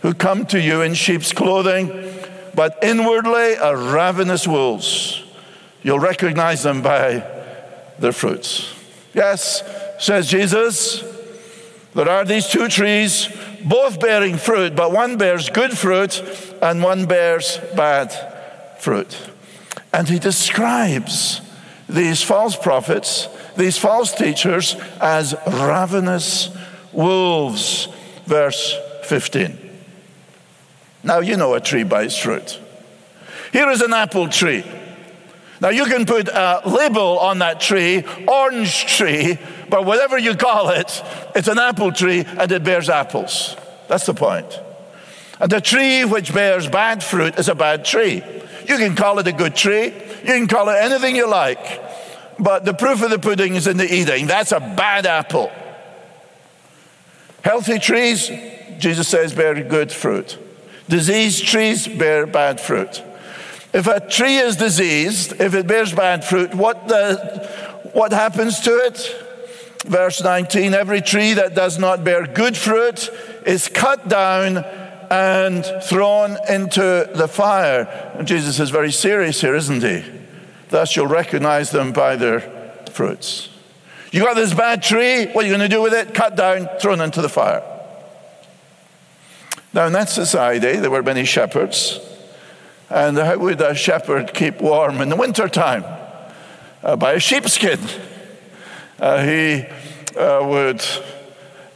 who 0.00 0.12
come 0.12 0.44
to 0.46 0.60
you 0.60 0.82
in 0.82 0.94
sheep's 0.94 1.32
clothing, 1.32 1.88
but 2.56 2.82
inwardly 2.82 3.56
are 3.58 3.76
ravenous 3.76 4.44
wolves. 4.48 5.22
You'll 5.84 6.00
recognize 6.00 6.64
them 6.64 6.82
by 6.82 7.24
their 8.00 8.10
fruits. 8.10 8.74
Yes, 9.14 9.62
says 10.00 10.28
Jesus, 10.28 11.04
there 11.94 12.08
are 12.08 12.24
these 12.24 12.48
two 12.48 12.68
trees, 12.68 13.28
both 13.64 14.00
bearing 14.00 14.36
fruit, 14.36 14.74
but 14.74 14.92
one 14.92 15.16
bears 15.16 15.48
good 15.50 15.76
fruit 15.76 16.22
and 16.60 16.82
one 16.82 17.06
bears 17.06 17.58
bad 17.76 18.12
fruit. 18.78 19.16
And 19.92 20.08
he 20.08 20.18
describes 20.18 21.40
these 21.88 22.22
false 22.22 22.56
prophets, 22.56 23.28
these 23.56 23.78
false 23.78 24.12
teachers, 24.12 24.74
as 25.00 25.34
ravenous 25.46 26.50
wolves. 26.92 27.88
Verse 28.24 28.76
15. 29.04 29.58
Now, 31.04 31.18
you 31.18 31.36
know 31.36 31.54
a 31.54 31.60
tree 31.60 31.82
by 31.82 32.04
its 32.04 32.16
fruit. 32.16 32.60
Here 33.52 33.68
is 33.70 33.82
an 33.82 33.92
apple 33.92 34.28
tree. 34.28 34.64
Now, 35.60 35.68
you 35.68 35.84
can 35.84 36.06
put 36.06 36.28
a 36.28 36.62
label 36.66 37.18
on 37.18 37.38
that 37.38 37.60
tree, 37.60 38.04
orange 38.26 38.86
tree, 38.86 39.38
but 39.72 39.86
whatever 39.86 40.18
you 40.18 40.36
call 40.36 40.68
it, 40.68 41.02
it's 41.34 41.48
an 41.48 41.58
apple 41.58 41.92
tree 41.92 42.26
and 42.26 42.52
it 42.52 42.62
bears 42.62 42.90
apples. 42.90 43.56
That's 43.88 44.04
the 44.04 44.12
point. 44.12 44.60
And 45.40 45.50
a 45.50 45.62
tree 45.62 46.04
which 46.04 46.34
bears 46.34 46.68
bad 46.68 47.02
fruit 47.02 47.38
is 47.38 47.48
a 47.48 47.54
bad 47.54 47.86
tree. 47.86 48.22
You 48.68 48.76
can 48.76 48.94
call 48.94 49.18
it 49.18 49.26
a 49.26 49.32
good 49.32 49.56
tree, 49.56 49.86
you 49.86 50.26
can 50.26 50.46
call 50.46 50.68
it 50.68 50.74
anything 50.74 51.16
you 51.16 51.26
like, 51.26 51.82
but 52.38 52.66
the 52.66 52.74
proof 52.74 53.02
of 53.02 53.08
the 53.08 53.18
pudding 53.18 53.54
is 53.54 53.66
in 53.66 53.78
the 53.78 53.90
eating. 53.90 54.26
That's 54.26 54.52
a 54.52 54.60
bad 54.60 55.06
apple. 55.06 55.50
Healthy 57.42 57.78
trees, 57.78 58.30
Jesus 58.78 59.08
says, 59.08 59.32
bear 59.32 59.54
good 59.64 59.90
fruit. 59.90 60.36
Diseased 60.90 61.46
trees 61.46 61.88
bear 61.88 62.26
bad 62.26 62.60
fruit. 62.60 63.02
If 63.72 63.86
a 63.86 64.06
tree 64.06 64.36
is 64.36 64.56
diseased, 64.56 65.40
if 65.40 65.54
it 65.54 65.66
bears 65.66 65.94
bad 65.94 66.26
fruit, 66.26 66.54
what, 66.54 66.88
the, 66.88 67.48
what 67.94 68.12
happens 68.12 68.60
to 68.60 68.70
it? 68.70 69.28
Verse 69.84 70.22
19 70.22 70.74
Every 70.74 71.00
tree 71.00 71.34
that 71.34 71.54
does 71.54 71.78
not 71.78 72.04
bear 72.04 72.26
good 72.26 72.56
fruit 72.56 73.10
is 73.46 73.68
cut 73.68 74.08
down 74.08 74.58
and 75.10 75.64
thrown 75.82 76.38
into 76.48 77.10
the 77.14 77.28
fire. 77.28 77.82
And 78.14 78.26
Jesus 78.26 78.58
is 78.58 78.70
very 78.70 78.92
serious 78.92 79.40
here, 79.40 79.54
isn't 79.54 79.82
he? 79.82 80.04
Thus 80.70 80.96
you'll 80.96 81.06
recognize 81.06 81.70
them 81.70 81.92
by 81.92 82.16
their 82.16 82.40
fruits. 82.90 83.50
You 84.10 84.22
got 84.24 84.36
this 84.36 84.54
bad 84.54 84.82
tree, 84.82 85.26
what 85.26 85.44
are 85.44 85.48
you 85.48 85.54
going 85.54 85.68
to 85.68 85.74
do 85.74 85.82
with 85.82 85.94
it? 85.94 86.14
Cut 86.14 86.36
down, 86.36 86.68
thrown 86.80 87.00
into 87.00 87.20
the 87.20 87.28
fire. 87.28 87.62
Now, 89.74 89.86
in 89.86 89.92
that 89.94 90.10
society, 90.10 90.76
there 90.76 90.90
were 90.90 91.02
many 91.02 91.24
shepherds. 91.24 91.98
And 92.90 93.16
how 93.16 93.38
would 93.38 93.60
a 93.62 93.74
shepherd 93.74 94.34
keep 94.34 94.60
warm 94.60 95.00
in 95.00 95.08
the 95.08 95.16
wintertime? 95.16 95.84
Uh, 96.82 96.96
by 96.96 97.12
a 97.12 97.20
sheepskin. 97.20 97.80
Uh, 99.02 99.24
he 99.24 99.66
uh, 100.16 100.46
would 100.46 100.80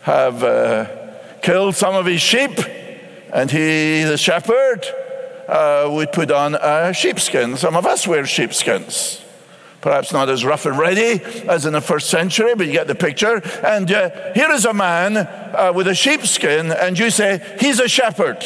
have 0.03 0.45
uh, 0.45 0.87
killed 1.43 1.75
some 1.75 1.97
of 1.97 2.07
his 2.07 2.21
sheep, 2.21 2.53
and 3.35 3.51
he, 3.51 4.05
the 4.05 4.17
shepherd, 4.17 4.87
would 5.93 6.13
put 6.13 6.31
on 6.31 6.55
a 6.55 6.95
sheepskin. 6.95 7.57
Some 7.57 7.75
of 7.75 7.85
us 7.85 8.07
wear 8.07 8.25
sheepskins. 8.27 9.21
Perhaps 9.81 10.13
not 10.13 10.29
as 10.29 10.45
rough 10.45 10.67
and 10.67 10.79
ready 10.79 11.21
as 11.49 11.67
in 11.67 11.73
the 11.73 11.81
first 11.81 12.11
century, 12.11 12.55
but 12.55 12.69
you 12.69 12.73
get 12.73 12.87
the 12.87 12.95
picture. 12.95 13.43
And 13.65 13.91
uh, 13.91 14.33
here 14.33 14.53
is 14.53 14.65
a 14.65 14.73
man 14.73 15.17
uh, 15.17 15.73
with 15.75 15.89
a 15.89 15.97
sheepskin, 15.97 16.71
and 16.71 16.97
you 16.97 17.11
say, 17.11 17.57
he's 17.59 17.81
a 17.81 17.89
shepherd. 17.89 18.45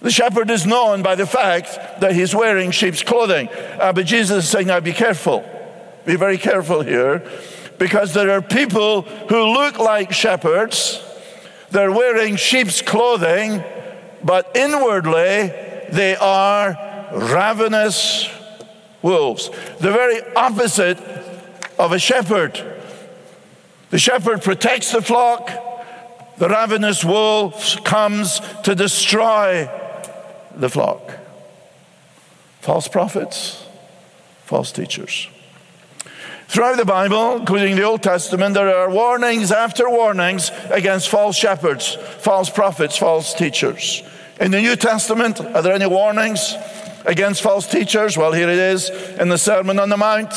The 0.00 0.12
shepherd 0.12 0.48
is 0.48 0.64
known 0.64 1.02
by 1.02 1.16
the 1.16 1.26
fact 1.26 2.00
that 2.02 2.14
he's 2.14 2.36
wearing 2.36 2.70
sheep's 2.70 3.02
clothing. 3.02 3.48
Uh, 3.80 3.92
but 3.92 4.06
Jesus 4.06 4.44
is 4.44 4.48
saying, 4.48 4.68
now 4.68 4.78
be 4.78 4.92
careful. 4.92 5.44
Be 6.04 6.16
very 6.16 6.38
careful 6.38 6.82
here, 6.82 7.22
because 7.78 8.14
there 8.14 8.30
are 8.30 8.42
people 8.42 9.02
who 9.02 9.52
look 9.52 9.78
like 9.78 10.12
shepherds. 10.12 11.02
They're 11.70 11.92
wearing 11.92 12.36
sheep's 12.36 12.82
clothing, 12.82 13.62
but 14.22 14.50
inwardly 14.54 15.52
they 15.90 16.16
are 16.20 16.76
ravenous 17.12 18.28
wolves. 19.02 19.50
The 19.78 19.90
very 19.90 20.20
opposite 20.34 20.98
of 21.78 21.92
a 21.92 21.98
shepherd. 21.98 22.60
The 23.90 23.98
shepherd 23.98 24.42
protects 24.42 24.92
the 24.92 25.02
flock, 25.02 25.50
the 26.38 26.48
ravenous 26.48 27.04
wolf 27.04 27.82
comes 27.84 28.40
to 28.62 28.74
destroy 28.74 29.68
the 30.54 30.68
flock. 30.68 31.18
False 32.60 32.88
prophets, 32.88 33.66
false 34.44 34.70
teachers. 34.70 35.28
Throughout 36.50 36.78
the 36.78 36.84
Bible, 36.84 37.36
including 37.36 37.76
the 37.76 37.84
Old 37.84 38.02
Testament, 38.02 38.54
there 38.54 38.74
are 38.74 38.90
warnings 38.90 39.52
after 39.52 39.88
warnings 39.88 40.50
against 40.70 41.08
false 41.08 41.36
shepherds, 41.36 41.94
false 41.94 42.50
prophets, 42.50 42.96
false 42.96 43.34
teachers. 43.34 44.02
In 44.40 44.50
the 44.50 44.60
New 44.60 44.74
Testament, 44.74 45.40
are 45.40 45.62
there 45.62 45.74
any 45.74 45.86
warnings 45.86 46.56
against 47.06 47.40
false 47.40 47.68
teachers? 47.68 48.16
Well, 48.16 48.32
here 48.32 48.48
it 48.48 48.58
is 48.58 48.90
in 48.90 49.28
the 49.28 49.38
Sermon 49.38 49.78
on 49.78 49.90
the 49.90 49.96
Mount 49.96 50.34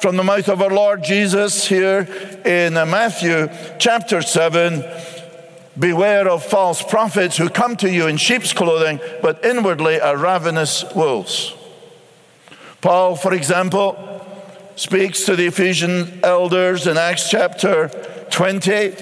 from 0.00 0.16
the 0.16 0.24
mouth 0.24 0.48
of 0.48 0.60
our 0.60 0.74
Lord 0.74 1.04
Jesus 1.04 1.64
here 1.68 2.08
in 2.44 2.74
Matthew 2.74 3.48
chapter 3.78 4.20
7. 4.20 4.84
Beware 5.78 6.28
of 6.28 6.42
false 6.42 6.82
prophets 6.82 7.36
who 7.36 7.48
come 7.48 7.76
to 7.76 7.88
you 7.88 8.08
in 8.08 8.16
sheep's 8.16 8.52
clothing, 8.52 8.98
but 9.22 9.44
inwardly 9.44 10.00
are 10.00 10.16
ravenous 10.16 10.84
wolves. 10.96 11.54
Paul, 12.80 13.14
for 13.14 13.32
example, 13.32 14.11
speaks 14.82 15.22
to 15.22 15.36
the 15.36 15.46
Ephesian 15.46 16.18
elders 16.24 16.88
in 16.88 16.98
Acts 16.98 17.30
chapter 17.30 17.88
20. 18.32 18.92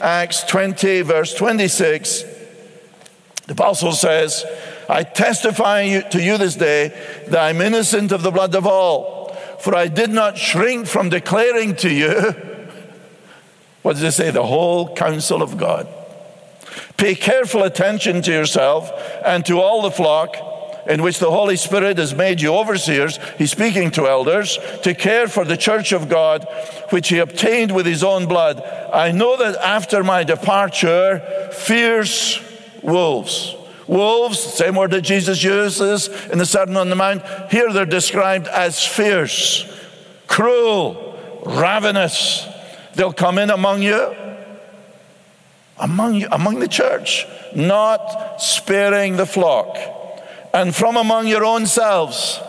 Acts 0.00 0.42
20, 0.42 1.02
verse 1.02 1.32
26. 1.32 2.24
The 3.46 3.52
apostle 3.52 3.92
says, 3.92 4.44
I 4.88 5.04
testify 5.04 6.00
to 6.00 6.20
you 6.20 6.38
this 6.38 6.56
day 6.56 6.88
that 7.28 7.38
I'm 7.38 7.60
innocent 7.60 8.10
of 8.10 8.22
the 8.22 8.32
blood 8.32 8.56
of 8.56 8.66
all, 8.66 9.32
for 9.60 9.76
I 9.76 9.86
did 9.86 10.10
not 10.10 10.36
shrink 10.36 10.88
from 10.88 11.08
declaring 11.08 11.76
to 11.76 11.88
you, 11.88 12.10
what 13.82 13.92
does 13.92 14.02
it 14.02 14.12
say? 14.12 14.32
The 14.32 14.44
whole 14.44 14.92
counsel 14.96 15.40
of 15.40 15.56
God. 15.56 15.86
Pay 16.96 17.14
careful 17.14 17.62
attention 17.62 18.22
to 18.22 18.32
yourself 18.32 18.90
and 19.24 19.46
to 19.46 19.60
all 19.60 19.82
the 19.82 19.92
flock 19.92 20.47
in 20.88 21.02
which 21.02 21.18
the 21.18 21.30
Holy 21.30 21.56
Spirit 21.56 21.98
has 21.98 22.14
made 22.14 22.40
you 22.40 22.54
overseers, 22.54 23.18
he's 23.36 23.50
speaking 23.50 23.90
to 23.90 24.08
elders, 24.08 24.58
to 24.82 24.94
care 24.94 25.28
for 25.28 25.44
the 25.44 25.56
church 25.56 25.92
of 25.92 26.08
God, 26.08 26.48
which 26.88 27.10
he 27.10 27.18
obtained 27.18 27.72
with 27.72 27.84
his 27.84 28.02
own 28.02 28.26
blood. 28.26 28.62
I 28.92 29.12
know 29.12 29.36
that 29.36 29.56
after 29.56 30.02
my 30.02 30.24
departure, 30.24 31.50
fierce 31.52 32.40
wolves, 32.82 33.54
wolves, 33.86 34.38
same 34.38 34.76
word 34.76 34.92
that 34.92 35.02
Jesus 35.02 35.44
uses 35.44 36.08
in 36.28 36.38
the 36.38 36.46
Sermon 36.46 36.78
on 36.78 36.88
the 36.88 36.96
Mount, 36.96 37.22
here 37.50 37.70
they're 37.70 37.84
described 37.84 38.48
as 38.48 38.82
fierce, 38.82 39.70
cruel, 40.26 41.20
ravenous. 41.44 42.48
They'll 42.94 43.12
come 43.12 43.38
in 43.38 43.50
among 43.50 43.82
you, 43.82 44.16
among 45.76 46.14
you, 46.14 46.28
among 46.32 46.60
the 46.60 46.66
church, 46.66 47.26
not 47.54 48.40
sparing 48.40 49.16
the 49.16 49.26
flock 49.26 49.76
and 50.58 50.74
from 50.74 50.96
among 50.96 51.28
your 51.28 51.44
own 51.44 51.66
selves. 51.66 52.40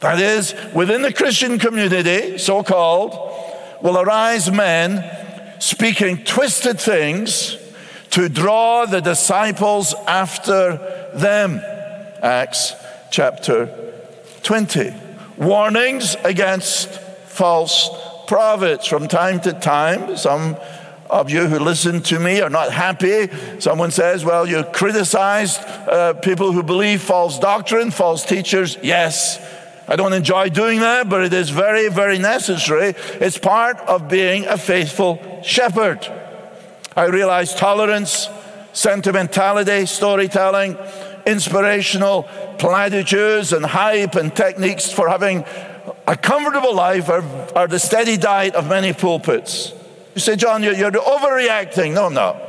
That 0.00 0.20
is, 0.20 0.54
within 0.74 1.00
the 1.00 1.12
Christian 1.14 1.58
community, 1.58 2.36
so 2.36 2.62
called, 2.62 3.14
will 3.80 3.98
arise 3.98 4.52
men 4.52 5.02
speaking 5.60 6.24
twisted 6.24 6.78
things 6.78 7.56
to 8.10 8.28
draw 8.28 8.84
the 8.84 9.00
disciples 9.00 9.94
after 10.06 11.10
them. 11.14 11.62
Acts 12.22 12.74
chapter 13.10 13.92
20. 14.42 14.92
Warnings 15.38 16.16
against 16.22 16.90
false 17.28 17.88
prophets 18.26 18.86
from 18.86 19.08
time 19.08 19.40
to 19.40 19.54
time. 19.54 20.18
Some 20.18 20.54
of 21.10 21.30
you 21.30 21.46
who 21.46 21.58
listen 21.58 22.00
to 22.02 22.18
me 22.18 22.40
are 22.40 22.50
not 22.50 22.72
happy. 22.72 23.28
Someone 23.58 23.90
says, 23.90 24.24
Well, 24.24 24.46
you 24.46 24.64
criticized 24.64 25.60
uh, 25.60 26.14
people 26.14 26.52
who 26.52 26.62
believe 26.62 27.02
false 27.02 27.38
doctrine, 27.38 27.90
false 27.90 28.24
teachers. 28.24 28.78
Yes, 28.82 29.38
I 29.88 29.96
don't 29.96 30.12
enjoy 30.12 30.50
doing 30.50 30.80
that, 30.80 31.08
but 31.08 31.24
it 31.24 31.32
is 31.32 31.50
very, 31.50 31.88
very 31.88 32.18
necessary. 32.18 32.94
It's 33.20 33.38
part 33.38 33.78
of 33.80 34.08
being 34.08 34.46
a 34.46 34.56
faithful 34.56 35.40
shepherd. 35.42 36.06
I 36.96 37.06
realize 37.06 37.54
tolerance, 37.54 38.28
sentimentality, 38.72 39.86
storytelling, 39.86 40.78
inspirational 41.26 42.24
platitudes, 42.58 43.52
and 43.52 43.64
hype 43.64 44.14
and 44.14 44.34
techniques 44.34 44.92
for 44.92 45.08
having 45.08 45.44
a 46.06 46.16
comfortable 46.16 46.74
life 46.74 47.08
are, 47.08 47.24
are 47.56 47.66
the 47.66 47.78
steady 47.78 48.16
diet 48.16 48.54
of 48.54 48.68
many 48.68 48.92
pulpits. 48.92 49.72
You 50.14 50.20
say, 50.20 50.36
John, 50.36 50.62
you're, 50.62 50.74
you're 50.74 50.90
overreacting. 50.90 51.94
No, 51.94 52.06
I'm 52.06 52.14
not. 52.14 52.40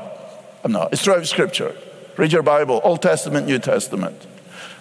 I'm 0.64 0.72
not. 0.72 0.94
It's 0.94 1.04
throughout 1.04 1.26
Scripture. 1.28 1.76
Read 2.18 2.32
your 2.32 2.44
Bible, 2.44 2.82
Old 2.84 3.02
Testament, 3.02 3.48
New 3.48 3.60
Testament. 3.60 4.28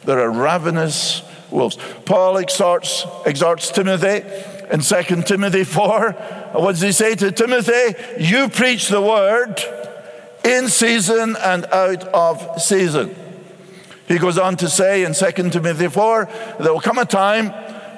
There 0.04 0.18
are 0.18 0.30
ravenous 0.30 1.22
wolves. 1.50 1.78
Paul 2.04 2.38
exhorts, 2.38 3.04
exhorts 3.26 3.70
Timothy 3.70 4.22
in 4.70 4.80
2 4.80 5.22
Timothy 5.22 5.64
4. 5.64 6.12
What 6.52 6.72
does 6.72 6.80
he 6.80 6.92
say 6.92 7.14
to 7.16 7.30
Timothy? 7.30 7.94
You 8.18 8.48
preach 8.48 8.88
the 8.88 9.00
word 9.00 9.60
in 10.44 10.68
season 10.68 11.36
and 11.36 11.66
out 11.66 12.04
of 12.04 12.60
season. 12.60 13.14
He 14.08 14.18
goes 14.18 14.38
on 14.38 14.56
to 14.56 14.68
say 14.68 15.04
in 15.04 15.14
2 15.14 15.50
Timothy 15.50 15.88
4 15.88 16.28
there 16.60 16.72
will 16.72 16.80
come 16.80 16.98
a 16.98 17.04
time 17.04 17.52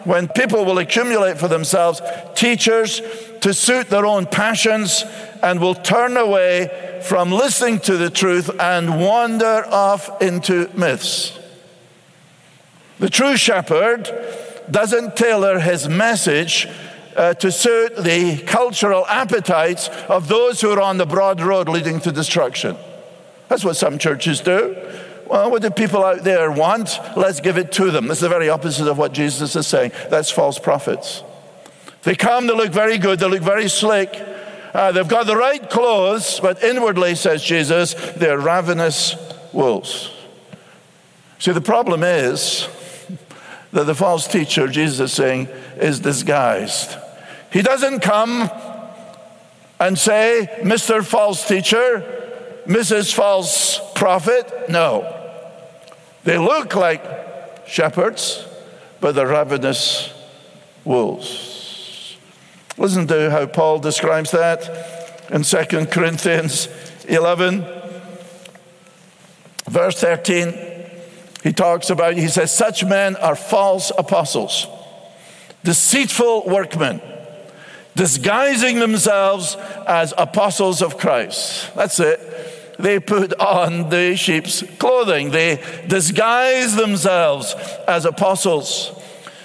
when 0.05 0.29
people 0.29 0.65
will 0.65 0.79
accumulate 0.79 1.39
for 1.39 1.49
themselves 1.49 2.01
teachers 2.35 3.01
to 3.41 3.53
suit 3.53 3.89
their 3.89 4.07
own 4.07 4.27
passions 4.27 5.05
and 5.43 5.61
will 5.61 5.75
turn 5.75 6.17
away 6.17 7.01
from 7.05 7.33
listening 7.33 7.79
to 7.81 7.97
the 7.97 8.11
truth 8.11 8.51
and 8.61 9.01
wander 9.01 9.65
off 9.67 10.23
into 10.23 10.71
myths. 10.75 11.39
The 12.99 13.11
true 13.11 13.37
shepherd 13.37 14.09
doesn't 14.71 15.17
tailor 15.17 15.59
his 15.59 15.89
message 15.89 16.69
uh, 17.17 17.35
to 17.35 17.51
suit 17.51 17.97
the 17.97 18.39
cultural 18.47 19.07
appetites 19.07 19.89
of 20.09 20.29
those 20.29 20.61
who 20.61 20.71
are 20.71 20.81
on 20.81 20.99
the 20.99 21.07
broad 21.07 21.41
road 21.41 21.69
leading 21.69 22.01
to 22.01 22.13
destruction. 22.13 22.77
That's 23.49 23.65
what 23.65 23.77
some 23.77 23.99
churches 23.99 24.41
do. 24.41 24.77
Well, 25.33 25.51
what 25.51 25.63
do 25.63 25.71
people 25.71 26.05
out 26.05 26.25
there 26.25 26.53
want? 26.53 27.01
Let's 27.17 27.41
give 27.41 27.57
it 27.57 27.73
to 27.73 27.91
them. 27.91 28.07
This 28.07 28.19
is 28.19 28.21
the 28.21 28.29
very 28.29 28.51
opposite 28.51 28.87
of 28.87 28.99
what 28.99 29.15
Jesus 29.15 29.57
is 29.57 29.67
saying. 29.67 29.93
That's 30.11 30.31
false 30.31 30.59
prophets. 30.59 31.25
They 32.03 32.15
come, 32.15 32.47
they 32.47 32.55
look 32.55 32.71
very 32.71 32.99
good, 32.99 33.19
they 33.19 33.31
look 33.31 33.41
very 33.41 33.71
slick. 33.71 34.15
Uh, 34.75 34.93
they've 34.93 35.09
got 35.09 35.25
the 35.25 35.35
right 35.35 35.71
clothes, 35.71 36.39
but 36.39 36.63
inwardly, 36.63 37.15
says 37.15 37.43
Jesus, 37.43 37.95
they're 38.17 38.39
ravenous 38.39 39.17
wolves. 39.55 40.11
See, 41.39 41.53
the 41.53 41.63
problem 41.63 42.03
is 42.03 42.69
that 43.73 43.85
the 43.85 43.95
false 43.95 44.29
teacher, 44.29 44.69
Jesus 44.69 45.01
is 45.01 45.13
saying, 45.15 45.47
is 45.79 45.99
disguised. 46.01 46.95
He 47.51 47.63
doesn't 47.63 48.01
come 48.01 48.51
and 49.81 49.99
say, 49.99 50.47
Mr. 50.61 51.03
False 51.03 51.49
Teacher, 51.49 52.61
Mrs. 52.67 53.15
False 53.15 53.81
Prophet. 53.95 54.69
No. 54.69 55.21
They 56.25 56.39
look 56.39 56.75
like 56.75 57.67
shepherds, 57.67 58.47
but 59.01 59.15
they're 59.15 59.27
ravenous 59.27 60.13
wolves. 60.85 62.17
Listen 62.79 63.07
to 63.09 63.31
how 63.31 63.47
Paul 63.47 63.79
describes 63.81 64.31
that 64.31 65.29
in 65.31 65.43
2 65.43 65.87
Corinthians 65.87 66.69
11, 67.09 67.65
verse 69.69 70.01
13. 70.01 70.55
He 71.43 71.53
talks 71.53 71.91
about, 71.91 72.15
he 72.15 72.29
says, 72.29 72.55
such 72.55 72.85
men 72.85 73.17
are 73.17 73.35
false 73.35 73.91
apostles, 73.99 74.69
deceitful 75.65 76.45
workmen, 76.47 77.01
disguising 77.97 78.79
themselves 78.79 79.57
as 79.87 80.15
apostles 80.17 80.83
of 80.83 80.99
Christ. 80.99 81.75
That's 81.75 81.99
it. 81.99 82.21
They 82.79 82.99
put 82.99 83.33
on 83.35 83.91
the 83.91 84.17
sheep's 84.17 84.63
clothing. 84.79 85.31
They 85.31 85.63
disguise 85.87 86.75
themselves 86.75 87.55
as 87.87 88.05
apostles. 88.05 88.99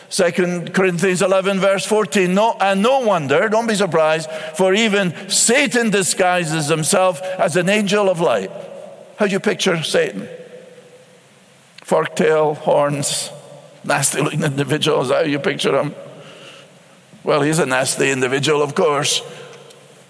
Second 0.09 0.73
Corinthians 0.73 1.21
11, 1.21 1.59
verse 1.59 1.85
14. 1.85 2.33
No, 2.33 2.55
and 2.59 2.81
no 2.81 2.99
wonder, 2.99 3.49
don't 3.49 3.67
be 3.67 3.75
surprised, 3.75 4.29
for 4.55 4.73
even 4.73 5.13
Satan 5.29 5.89
disguises 5.89 6.67
himself 6.67 7.21
as 7.21 7.57
an 7.57 7.67
angel 7.67 8.09
of 8.09 8.21
light. 8.21 8.51
How 9.17 9.25
do 9.25 9.33
you 9.33 9.39
picture 9.39 9.83
Satan? 9.83 10.29
Fork 11.83 12.15
tail, 12.15 12.53
horns, 12.53 13.31
nasty 13.83 14.21
looking 14.21 14.43
individual. 14.43 15.01
Is 15.01 15.09
that 15.09 15.25
how 15.25 15.29
you 15.29 15.39
picture 15.39 15.77
him? 15.77 15.93
Well, 17.23 17.41
he's 17.41 17.59
a 17.59 17.65
nasty 17.65 18.09
individual, 18.09 18.61
of 18.61 18.75
course, 18.75 19.21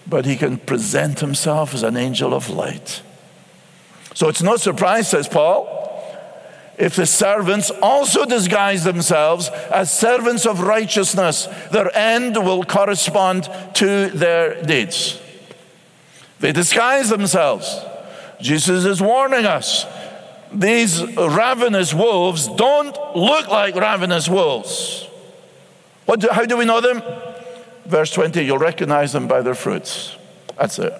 but 0.06 0.24
he 0.24 0.36
can 0.36 0.58
present 0.58 1.18
himself 1.18 1.74
as 1.74 1.82
an 1.82 1.96
angel 1.96 2.32
of 2.32 2.48
light. 2.48 3.02
So 4.18 4.28
it's 4.28 4.42
no 4.42 4.56
surprise, 4.56 5.08
says 5.08 5.28
Paul, 5.28 5.68
if 6.76 6.96
the 6.96 7.06
servants 7.06 7.70
also 7.80 8.24
disguise 8.24 8.82
themselves 8.82 9.48
as 9.70 9.96
servants 9.96 10.44
of 10.44 10.58
righteousness, 10.60 11.46
their 11.70 11.96
end 11.96 12.34
will 12.34 12.64
correspond 12.64 13.48
to 13.74 14.08
their 14.08 14.60
deeds. 14.60 15.22
They 16.40 16.50
disguise 16.50 17.10
themselves. 17.10 17.78
Jesus 18.40 18.84
is 18.84 19.00
warning 19.00 19.44
us 19.44 19.86
these 20.52 21.00
ravenous 21.16 21.94
wolves 21.94 22.48
don't 22.48 22.96
look 23.14 23.46
like 23.46 23.76
ravenous 23.76 24.28
wolves. 24.28 25.06
What 26.06 26.18
do, 26.18 26.28
how 26.32 26.44
do 26.44 26.56
we 26.56 26.64
know 26.64 26.80
them? 26.80 27.04
Verse 27.86 28.10
20, 28.10 28.42
you'll 28.42 28.58
recognize 28.58 29.12
them 29.12 29.28
by 29.28 29.42
their 29.42 29.54
fruits. 29.54 30.16
That's 30.58 30.80
it. 30.80 30.92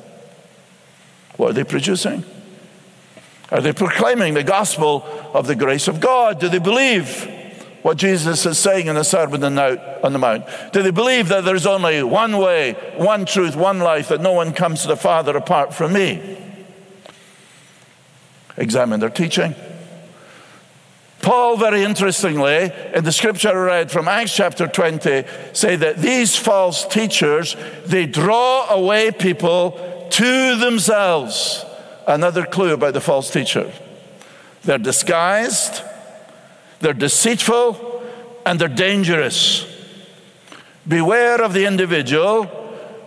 What 1.37 1.51
are 1.51 1.55
they 1.55 1.65
producing? 1.65 2.25
Are 3.51 3.61
they 3.61 3.73
proclaiming 3.73 4.35
the 4.35 4.45
gospel 4.45 5.05
of 5.33 5.47
the 5.47 5.55
grace 5.55 5.89
of 5.89 6.01
God? 6.01 6.39
Do 6.39 6.49
they 6.49 6.59
believe 6.59 7.27
what 7.83 7.97
Jesus 7.97 8.45
is 8.45 8.59
saying 8.59 8.89
in 8.89 8.95
the 8.95 9.05
Sermon 9.05 9.43
on 9.43 10.13
the 10.13 10.19
Mount? 10.19 10.45
Do 10.73 10.83
they 10.83 10.91
believe 10.91 11.29
that 11.29 11.45
there's 11.45 11.67
only 11.67 12.03
one 12.03 12.37
way, 12.37 12.75
one 12.97 13.25
truth, 13.25 13.57
one 13.57 13.79
life, 13.79 14.09
that 14.09 14.21
no 14.21 14.33
one 14.33 14.53
comes 14.53 14.83
to 14.83 14.89
the 14.89 14.97
Father 14.97 15.37
apart 15.37 15.73
from 15.73 15.95
me? 15.95 16.37
Examine 18.59 19.01
their 19.01 19.09
teaching. 19.09 19.55
Paul, 21.23 21.57
very 21.57 21.85
interestingly, 21.85 22.71
in 22.95 23.05
the 23.05 23.13
scripture 23.13 23.49
I 23.49 23.53
read 23.53 23.91
from 23.91 24.09
Acts 24.09 24.35
chapter 24.35 24.67
20, 24.67 25.25
say 25.53 25.77
that 25.77 25.99
these 25.99 26.37
false 26.37 26.87
teachers, 26.87 27.57
they 27.87 28.07
draw 28.07 28.69
away 28.71 29.11
people 29.11 30.09
to 30.11 30.57
themselves. 30.57 31.65
Another 32.09 32.47
clue 32.47 32.73
about 32.73 32.95
the 32.95 33.03
false 33.03 33.31
teacher. 33.31 33.71
They're 34.65 34.79
disguised, 34.79 35.83
they're 36.81 36.95
deceitful, 36.95 38.03
and 38.47 38.59
they're 38.59 38.67
dangerous. 38.67 39.67
Beware 40.89 41.43
of 41.43 41.53
the 41.53 41.67
individual 41.67 42.45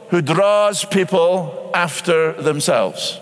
who 0.10 0.22
draws 0.22 0.86
people 0.86 1.72
after 1.74 2.34
themselves. 2.34 3.20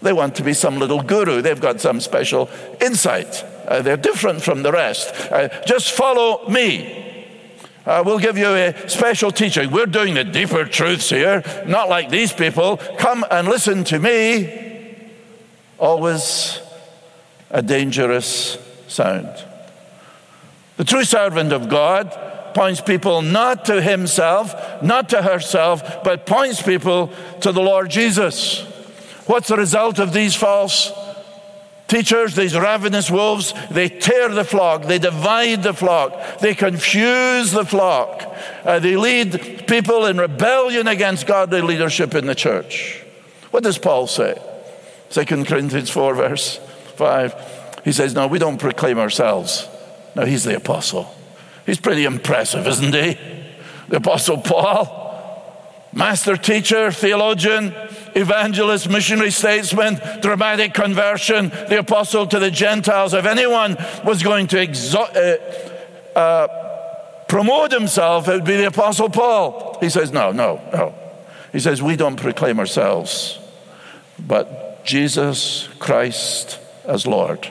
They 0.00 0.14
want 0.14 0.34
to 0.36 0.42
be 0.42 0.54
some 0.54 0.78
little 0.78 1.02
guru, 1.02 1.42
they've 1.42 1.60
got 1.60 1.82
some 1.82 2.00
special 2.00 2.48
insight. 2.80 3.44
Uh, 3.68 3.82
they're 3.82 3.98
different 3.98 4.40
from 4.40 4.62
the 4.62 4.72
rest. 4.72 5.14
Uh, 5.30 5.48
just 5.66 5.92
follow 5.92 6.48
me. 6.48 7.36
Uh, 7.84 8.02
we'll 8.06 8.18
give 8.18 8.38
you 8.38 8.48
a 8.48 8.88
special 8.88 9.30
teaching. 9.30 9.70
We're 9.70 9.84
doing 9.84 10.14
the 10.14 10.24
deeper 10.24 10.64
truths 10.64 11.10
here, 11.10 11.42
not 11.66 11.90
like 11.90 12.08
these 12.08 12.32
people. 12.32 12.78
Come 12.98 13.26
and 13.30 13.46
listen 13.46 13.84
to 13.84 13.98
me 13.98 14.71
always 15.82 16.60
a 17.50 17.60
dangerous 17.60 18.56
sound. 18.86 19.28
The 20.76 20.84
true 20.84 21.04
servant 21.04 21.52
of 21.52 21.68
God 21.68 22.54
points 22.54 22.80
people 22.80 23.20
not 23.20 23.64
to 23.64 23.82
himself, 23.82 24.54
not 24.82 25.08
to 25.08 25.22
herself, 25.22 26.04
but 26.04 26.24
points 26.24 26.62
people 26.62 27.12
to 27.40 27.50
the 27.50 27.60
Lord 27.60 27.90
Jesus. 27.90 28.60
What's 29.26 29.48
the 29.48 29.56
result 29.56 29.98
of 29.98 30.12
these 30.12 30.36
false 30.36 30.92
teachers, 31.88 32.36
these 32.36 32.56
ravenous 32.56 33.10
wolves? 33.10 33.52
They 33.70 33.88
tear 33.88 34.28
the 34.28 34.44
flock, 34.44 34.84
they 34.84 35.00
divide 35.00 35.64
the 35.64 35.74
flock, 35.74 36.38
they 36.38 36.54
confuse 36.54 37.50
the 37.50 37.64
flock, 37.64 38.22
uh, 38.64 38.78
they 38.78 38.96
lead 38.96 39.66
people 39.66 40.06
in 40.06 40.18
rebellion 40.18 40.86
against 40.86 41.26
godly 41.26 41.60
leadership 41.60 42.14
in 42.14 42.26
the 42.26 42.36
church. 42.36 43.02
What 43.50 43.64
does 43.64 43.78
Paul 43.78 44.06
say? 44.06 44.40
2 45.12 45.44
Corinthians 45.44 45.90
4, 45.90 46.14
verse 46.14 46.56
5. 46.96 47.80
He 47.84 47.92
says, 47.92 48.14
No, 48.14 48.26
we 48.26 48.38
don't 48.38 48.58
proclaim 48.58 48.98
ourselves. 48.98 49.68
Now, 50.16 50.24
he's 50.24 50.44
the 50.44 50.56
apostle. 50.56 51.14
He's 51.66 51.78
pretty 51.78 52.04
impressive, 52.04 52.66
isn't 52.66 52.94
he? 52.94 53.18
The 53.88 53.96
apostle 53.98 54.38
Paul, 54.38 55.90
master 55.92 56.36
teacher, 56.36 56.90
theologian, 56.90 57.74
evangelist, 58.14 58.88
missionary 58.88 59.30
statesman, 59.30 60.00
dramatic 60.22 60.72
conversion, 60.72 61.50
the 61.50 61.78
apostle 61.80 62.26
to 62.28 62.38
the 62.38 62.50
Gentiles. 62.50 63.12
If 63.12 63.26
anyone 63.26 63.76
was 64.04 64.22
going 64.22 64.46
to 64.48 64.56
exo- 64.56 65.14
uh, 66.16 66.18
uh, 66.18 67.24
promote 67.28 67.70
himself, 67.70 68.28
it 68.28 68.32
would 68.32 68.44
be 68.44 68.56
the 68.56 68.68
apostle 68.68 69.10
Paul. 69.10 69.76
He 69.80 69.90
says, 69.90 70.10
No, 70.10 70.32
no, 70.32 70.60
no. 70.72 70.94
He 71.52 71.60
says, 71.60 71.82
We 71.82 71.96
don't 71.96 72.16
proclaim 72.16 72.58
ourselves, 72.58 73.38
but 74.18 74.71
Jesus 74.84 75.68
Christ 75.78 76.58
as 76.84 77.06
Lord, 77.06 77.50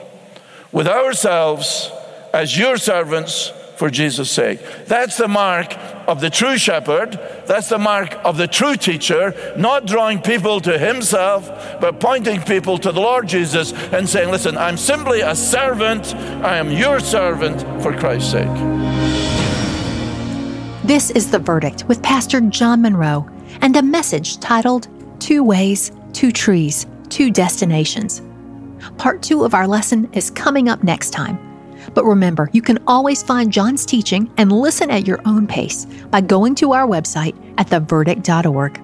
with 0.70 0.86
ourselves 0.86 1.90
as 2.32 2.58
your 2.58 2.76
servants 2.76 3.52
for 3.76 3.90
Jesus' 3.90 4.30
sake. 4.30 4.60
That's 4.86 5.16
the 5.16 5.26
mark 5.26 5.74
of 6.06 6.20
the 6.20 6.30
true 6.30 6.56
shepherd. 6.56 7.18
That's 7.46 7.68
the 7.68 7.78
mark 7.78 8.16
of 8.24 8.36
the 8.36 8.46
true 8.46 8.76
teacher, 8.76 9.54
not 9.56 9.86
drawing 9.86 10.20
people 10.20 10.60
to 10.60 10.78
himself, 10.78 11.48
but 11.80 11.98
pointing 11.98 12.42
people 12.42 12.78
to 12.78 12.92
the 12.92 13.00
Lord 13.00 13.26
Jesus 13.26 13.72
and 13.72 14.08
saying, 14.08 14.30
Listen, 14.30 14.56
I'm 14.56 14.76
simply 14.76 15.22
a 15.22 15.34
servant. 15.34 16.14
I 16.14 16.58
am 16.58 16.70
your 16.70 17.00
servant 17.00 17.62
for 17.82 17.92
Christ's 17.96 18.30
sake. 18.30 18.46
This 20.84 21.10
is 21.10 21.30
The 21.30 21.38
Verdict 21.38 21.84
with 21.88 22.02
Pastor 22.02 22.40
John 22.40 22.82
Munro 22.82 23.28
and 23.62 23.76
a 23.76 23.82
message 23.82 24.38
titled 24.38 24.88
Two 25.20 25.42
Ways, 25.42 25.92
Two 26.12 26.30
Trees 26.30 26.86
two 27.12 27.30
destinations. 27.30 28.22
Part 28.96 29.22
two 29.22 29.44
of 29.44 29.52
our 29.52 29.68
lesson 29.68 30.08
is 30.14 30.30
coming 30.30 30.68
up 30.68 30.82
next 30.82 31.10
time. 31.10 31.38
But 31.94 32.06
remember, 32.06 32.48
you 32.52 32.62
can 32.62 32.78
always 32.86 33.22
find 33.22 33.52
John's 33.52 33.84
teaching 33.84 34.32
and 34.38 34.50
listen 34.50 34.90
at 34.90 35.06
your 35.06 35.20
own 35.26 35.46
pace 35.46 35.84
by 36.10 36.22
going 36.22 36.54
to 36.56 36.72
our 36.72 36.86
website 36.86 37.36
at 37.58 37.68
theverdict.org. 37.68 38.80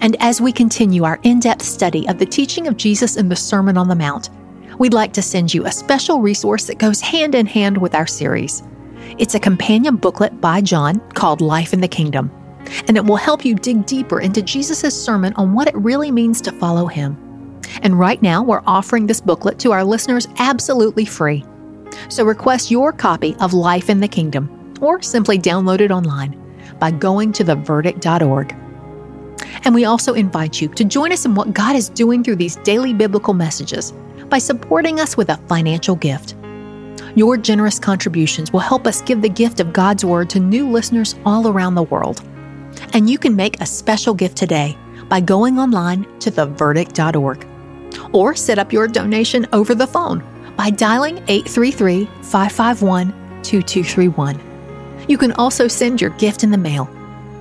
And 0.00 0.16
as 0.18 0.40
we 0.40 0.52
continue 0.52 1.04
our 1.04 1.20
in 1.22 1.38
depth 1.38 1.62
study 1.62 2.08
of 2.08 2.18
the 2.18 2.26
teaching 2.26 2.66
of 2.66 2.76
Jesus 2.76 3.16
in 3.16 3.28
the 3.28 3.36
Sermon 3.36 3.78
on 3.78 3.88
the 3.88 3.94
Mount, 3.94 4.30
we'd 4.78 4.94
like 4.94 5.12
to 5.12 5.22
send 5.22 5.54
you 5.54 5.64
a 5.64 5.72
special 5.72 6.20
resource 6.20 6.64
that 6.64 6.78
goes 6.78 7.00
hand 7.00 7.36
in 7.36 7.46
hand 7.46 7.78
with 7.78 7.94
our 7.94 8.06
series. 8.06 8.64
It's 9.18 9.36
a 9.36 9.40
companion 9.40 9.96
booklet 9.96 10.40
by 10.40 10.60
John 10.60 10.98
called 11.10 11.40
Life 11.40 11.72
in 11.72 11.80
the 11.80 11.88
Kingdom 11.88 12.32
and 12.88 12.96
it 12.96 13.04
will 13.04 13.16
help 13.16 13.44
you 13.44 13.54
dig 13.54 13.86
deeper 13.86 14.20
into 14.20 14.42
Jesus' 14.42 15.00
sermon 15.00 15.32
on 15.34 15.54
what 15.54 15.68
it 15.68 15.76
really 15.76 16.10
means 16.10 16.40
to 16.42 16.52
follow 16.52 16.86
him. 16.86 17.16
And 17.82 17.98
right 17.98 18.20
now, 18.22 18.42
we're 18.42 18.62
offering 18.66 19.06
this 19.06 19.20
booklet 19.20 19.58
to 19.60 19.72
our 19.72 19.84
listeners 19.84 20.28
absolutely 20.38 21.04
free. 21.04 21.44
So 22.08 22.24
request 22.24 22.70
your 22.70 22.92
copy 22.92 23.34
of 23.40 23.52
Life 23.52 23.90
in 23.90 24.00
the 24.00 24.08
Kingdom, 24.08 24.74
or 24.80 25.02
simply 25.02 25.38
download 25.38 25.80
it 25.80 25.90
online 25.90 26.42
by 26.78 26.90
going 26.90 27.32
to 27.32 27.44
theverdict.org. 27.44 28.54
And 29.64 29.74
we 29.74 29.84
also 29.84 30.14
invite 30.14 30.60
you 30.60 30.68
to 30.68 30.84
join 30.84 31.12
us 31.12 31.24
in 31.24 31.34
what 31.34 31.52
God 31.52 31.76
is 31.76 31.88
doing 31.88 32.22
through 32.22 32.36
these 32.36 32.56
daily 32.56 32.92
biblical 32.92 33.34
messages 33.34 33.92
by 34.28 34.38
supporting 34.38 35.00
us 35.00 35.16
with 35.16 35.28
a 35.28 35.36
financial 35.48 35.96
gift. 35.96 36.36
Your 37.14 37.36
generous 37.36 37.78
contributions 37.78 38.52
will 38.52 38.60
help 38.60 38.86
us 38.86 39.02
give 39.02 39.22
the 39.22 39.28
gift 39.28 39.60
of 39.60 39.72
God's 39.72 40.04
Word 40.04 40.28
to 40.30 40.40
new 40.40 40.68
listeners 40.68 41.14
all 41.24 41.48
around 41.48 41.74
the 41.74 41.82
world. 41.84 42.22
And 42.92 43.08
you 43.08 43.18
can 43.18 43.36
make 43.36 43.60
a 43.60 43.66
special 43.66 44.14
gift 44.14 44.36
today 44.36 44.76
by 45.08 45.20
going 45.20 45.58
online 45.58 46.04
to 46.20 46.30
theverdict.org 46.30 47.46
or 48.12 48.34
set 48.34 48.58
up 48.58 48.72
your 48.72 48.88
donation 48.88 49.46
over 49.52 49.74
the 49.74 49.86
phone 49.86 50.22
by 50.56 50.70
dialing 50.70 51.18
833 51.28 52.06
551 52.22 53.12
2231. 53.42 54.40
You 55.08 55.18
can 55.18 55.32
also 55.32 55.68
send 55.68 56.00
your 56.00 56.10
gift 56.10 56.42
in 56.42 56.50
the 56.50 56.58
mail 56.58 56.88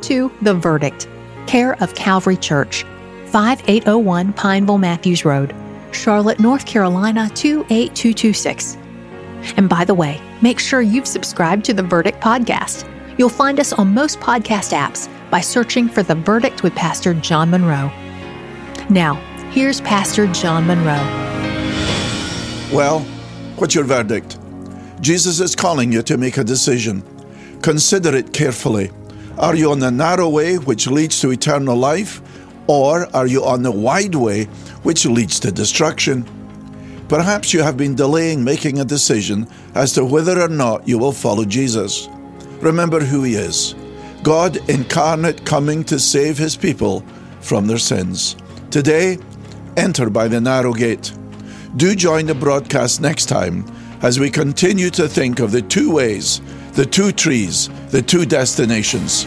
to 0.01 0.31
The 0.41 0.53
Verdict, 0.53 1.07
care 1.47 1.81
of 1.81 1.95
Calvary 1.95 2.37
Church, 2.37 2.83
5801 3.27 4.33
Pineville 4.33 4.77
Matthews 4.77 5.25
Road, 5.25 5.55
Charlotte, 5.91 6.39
North 6.39 6.65
Carolina 6.65 7.29
28226. 7.33 8.77
And 9.57 9.69
by 9.69 9.85
the 9.85 9.93
way, 9.93 10.21
make 10.41 10.59
sure 10.59 10.81
you've 10.81 11.07
subscribed 11.07 11.65
to 11.65 11.73
the 11.73 11.83
Verdict 11.83 12.21
podcast. 12.21 12.87
You'll 13.17 13.29
find 13.29 13.59
us 13.59 13.73
on 13.73 13.93
most 13.93 14.19
podcast 14.19 14.73
apps 14.73 15.09
by 15.35 15.41
searching 15.41 15.89
for 15.89 16.01
The 16.01 16.15
Verdict 16.15 16.63
with 16.63 16.73
Pastor 16.75 17.13
John 17.13 17.49
Munro. 17.49 17.91
Now, 18.89 19.15
here's 19.51 19.81
Pastor 19.81 20.27
John 20.27 20.65
Munro. 20.65 20.95
Well, 22.73 23.01
what's 23.57 23.75
your 23.75 23.83
verdict? 23.83 24.37
Jesus 25.01 25.41
is 25.41 25.53
calling 25.53 25.91
you 25.91 26.01
to 26.03 26.17
make 26.17 26.37
a 26.37 26.43
decision. 26.45 27.03
Consider 27.61 28.15
it 28.15 28.31
carefully. 28.31 28.91
Are 29.37 29.57
you 29.57 29.71
on 29.71 29.79
the 29.79 29.91
narrow 29.91 30.29
way 30.29 30.57
which 30.57 30.87
leads 30.87 31.19
to 31.19 31.31
eternal 31.31 31.75
life, 31.75 32.21
or 32.67 33.13
are 33.13 33.27
you 33.27 33.43
on 33.43 33.61
the 33.61 33.73
wide 33.73 34.15
way 34.15 34.45
which 34.83 35.05
leads 35.05 35.37
to 35.41 35.51
destruction? 35.51 36.23
Perhaps 37.09 37.53
you 37.53 37.61
have 37.61 37.75
been 37.75 37.93
delaying 37.93 38.41
making 38.41 38.79
a 38.79 38.85
decision 38.85 39.49
as 39.73 39.91
to 39.95 40.05
whether 40.05 40.39
or 40.39 40.47
not 40.47 40.87
you 40.87 40.97
will 40.97 41.11
follow 41.11 41.43
Jesus. 41.43 42.07
Remember 42.61 43.01
who 43.01 43.23
He 43.23 43.35
is. 43.35 43.75
God 44.25 44.57
incarnate 44.71 45.45
coming 45.45 45.83
to 45.83 45.99
save 45.99 46.35
his 46.35 46.57
people 46.57 47.01
from 47.41 47.67
their 47.67 47.77
sins. 47.77 48.35
Today, 48.71 49.19
enter 49.77 50.09
by 50.09 50.27
the 50.27 50.41
narrow 50.41 50.73
gate. 50.73 51.13
Do 51.75 51.93
join 51.93 52.25
the 52.25 52.33
broadcast 52.33 53.01
next 53.01 53.27
time 53.27 53.63
as 54.01 54.19
we 54.19 54.31
continue 54.31 54.89
to 54.89 55.07
think 55.07 55.39
of 55.39 55.51
the 55.51 55.61
two 55.61 55.91
ways, 55.91 56.41
the 56.71 56.87
two 56.87 57.11
trees, 57.11 57.69
the 57.89 58.01
two 58.01 58.25
destinations. 58.25 59.25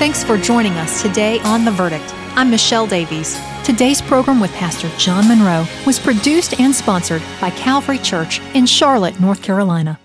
Thanks 0.00 0.24
for 0.24 0.38
joining 0.38 0.72
us 0.72 1.02
today 1.02 1.40
on 1.40 1.66
The 1.66 1.72
Verdict. 1.72 2.10
I'm 2.36 2.50
Michelle 2.50 2.86
Davies. 2.86 3.38
Today's 3.64 4.00
program 4.00 4.40
with 4.40 4.50
Pastor 4.52 4.90
John 4.96 5.28
Munro 5.28 5.66
was 5.84 5.98
produced 5.98 6.58
and 6.58 6.74
sponsored 6.74 7.22
by 7.38 7.50
Calvary 7.50 7.98
Church 7.98 8.40
in 8.54 8.64
Charlotte, 8.64 9.20
North 9.20 9.42
Carolina. 9.42 10.00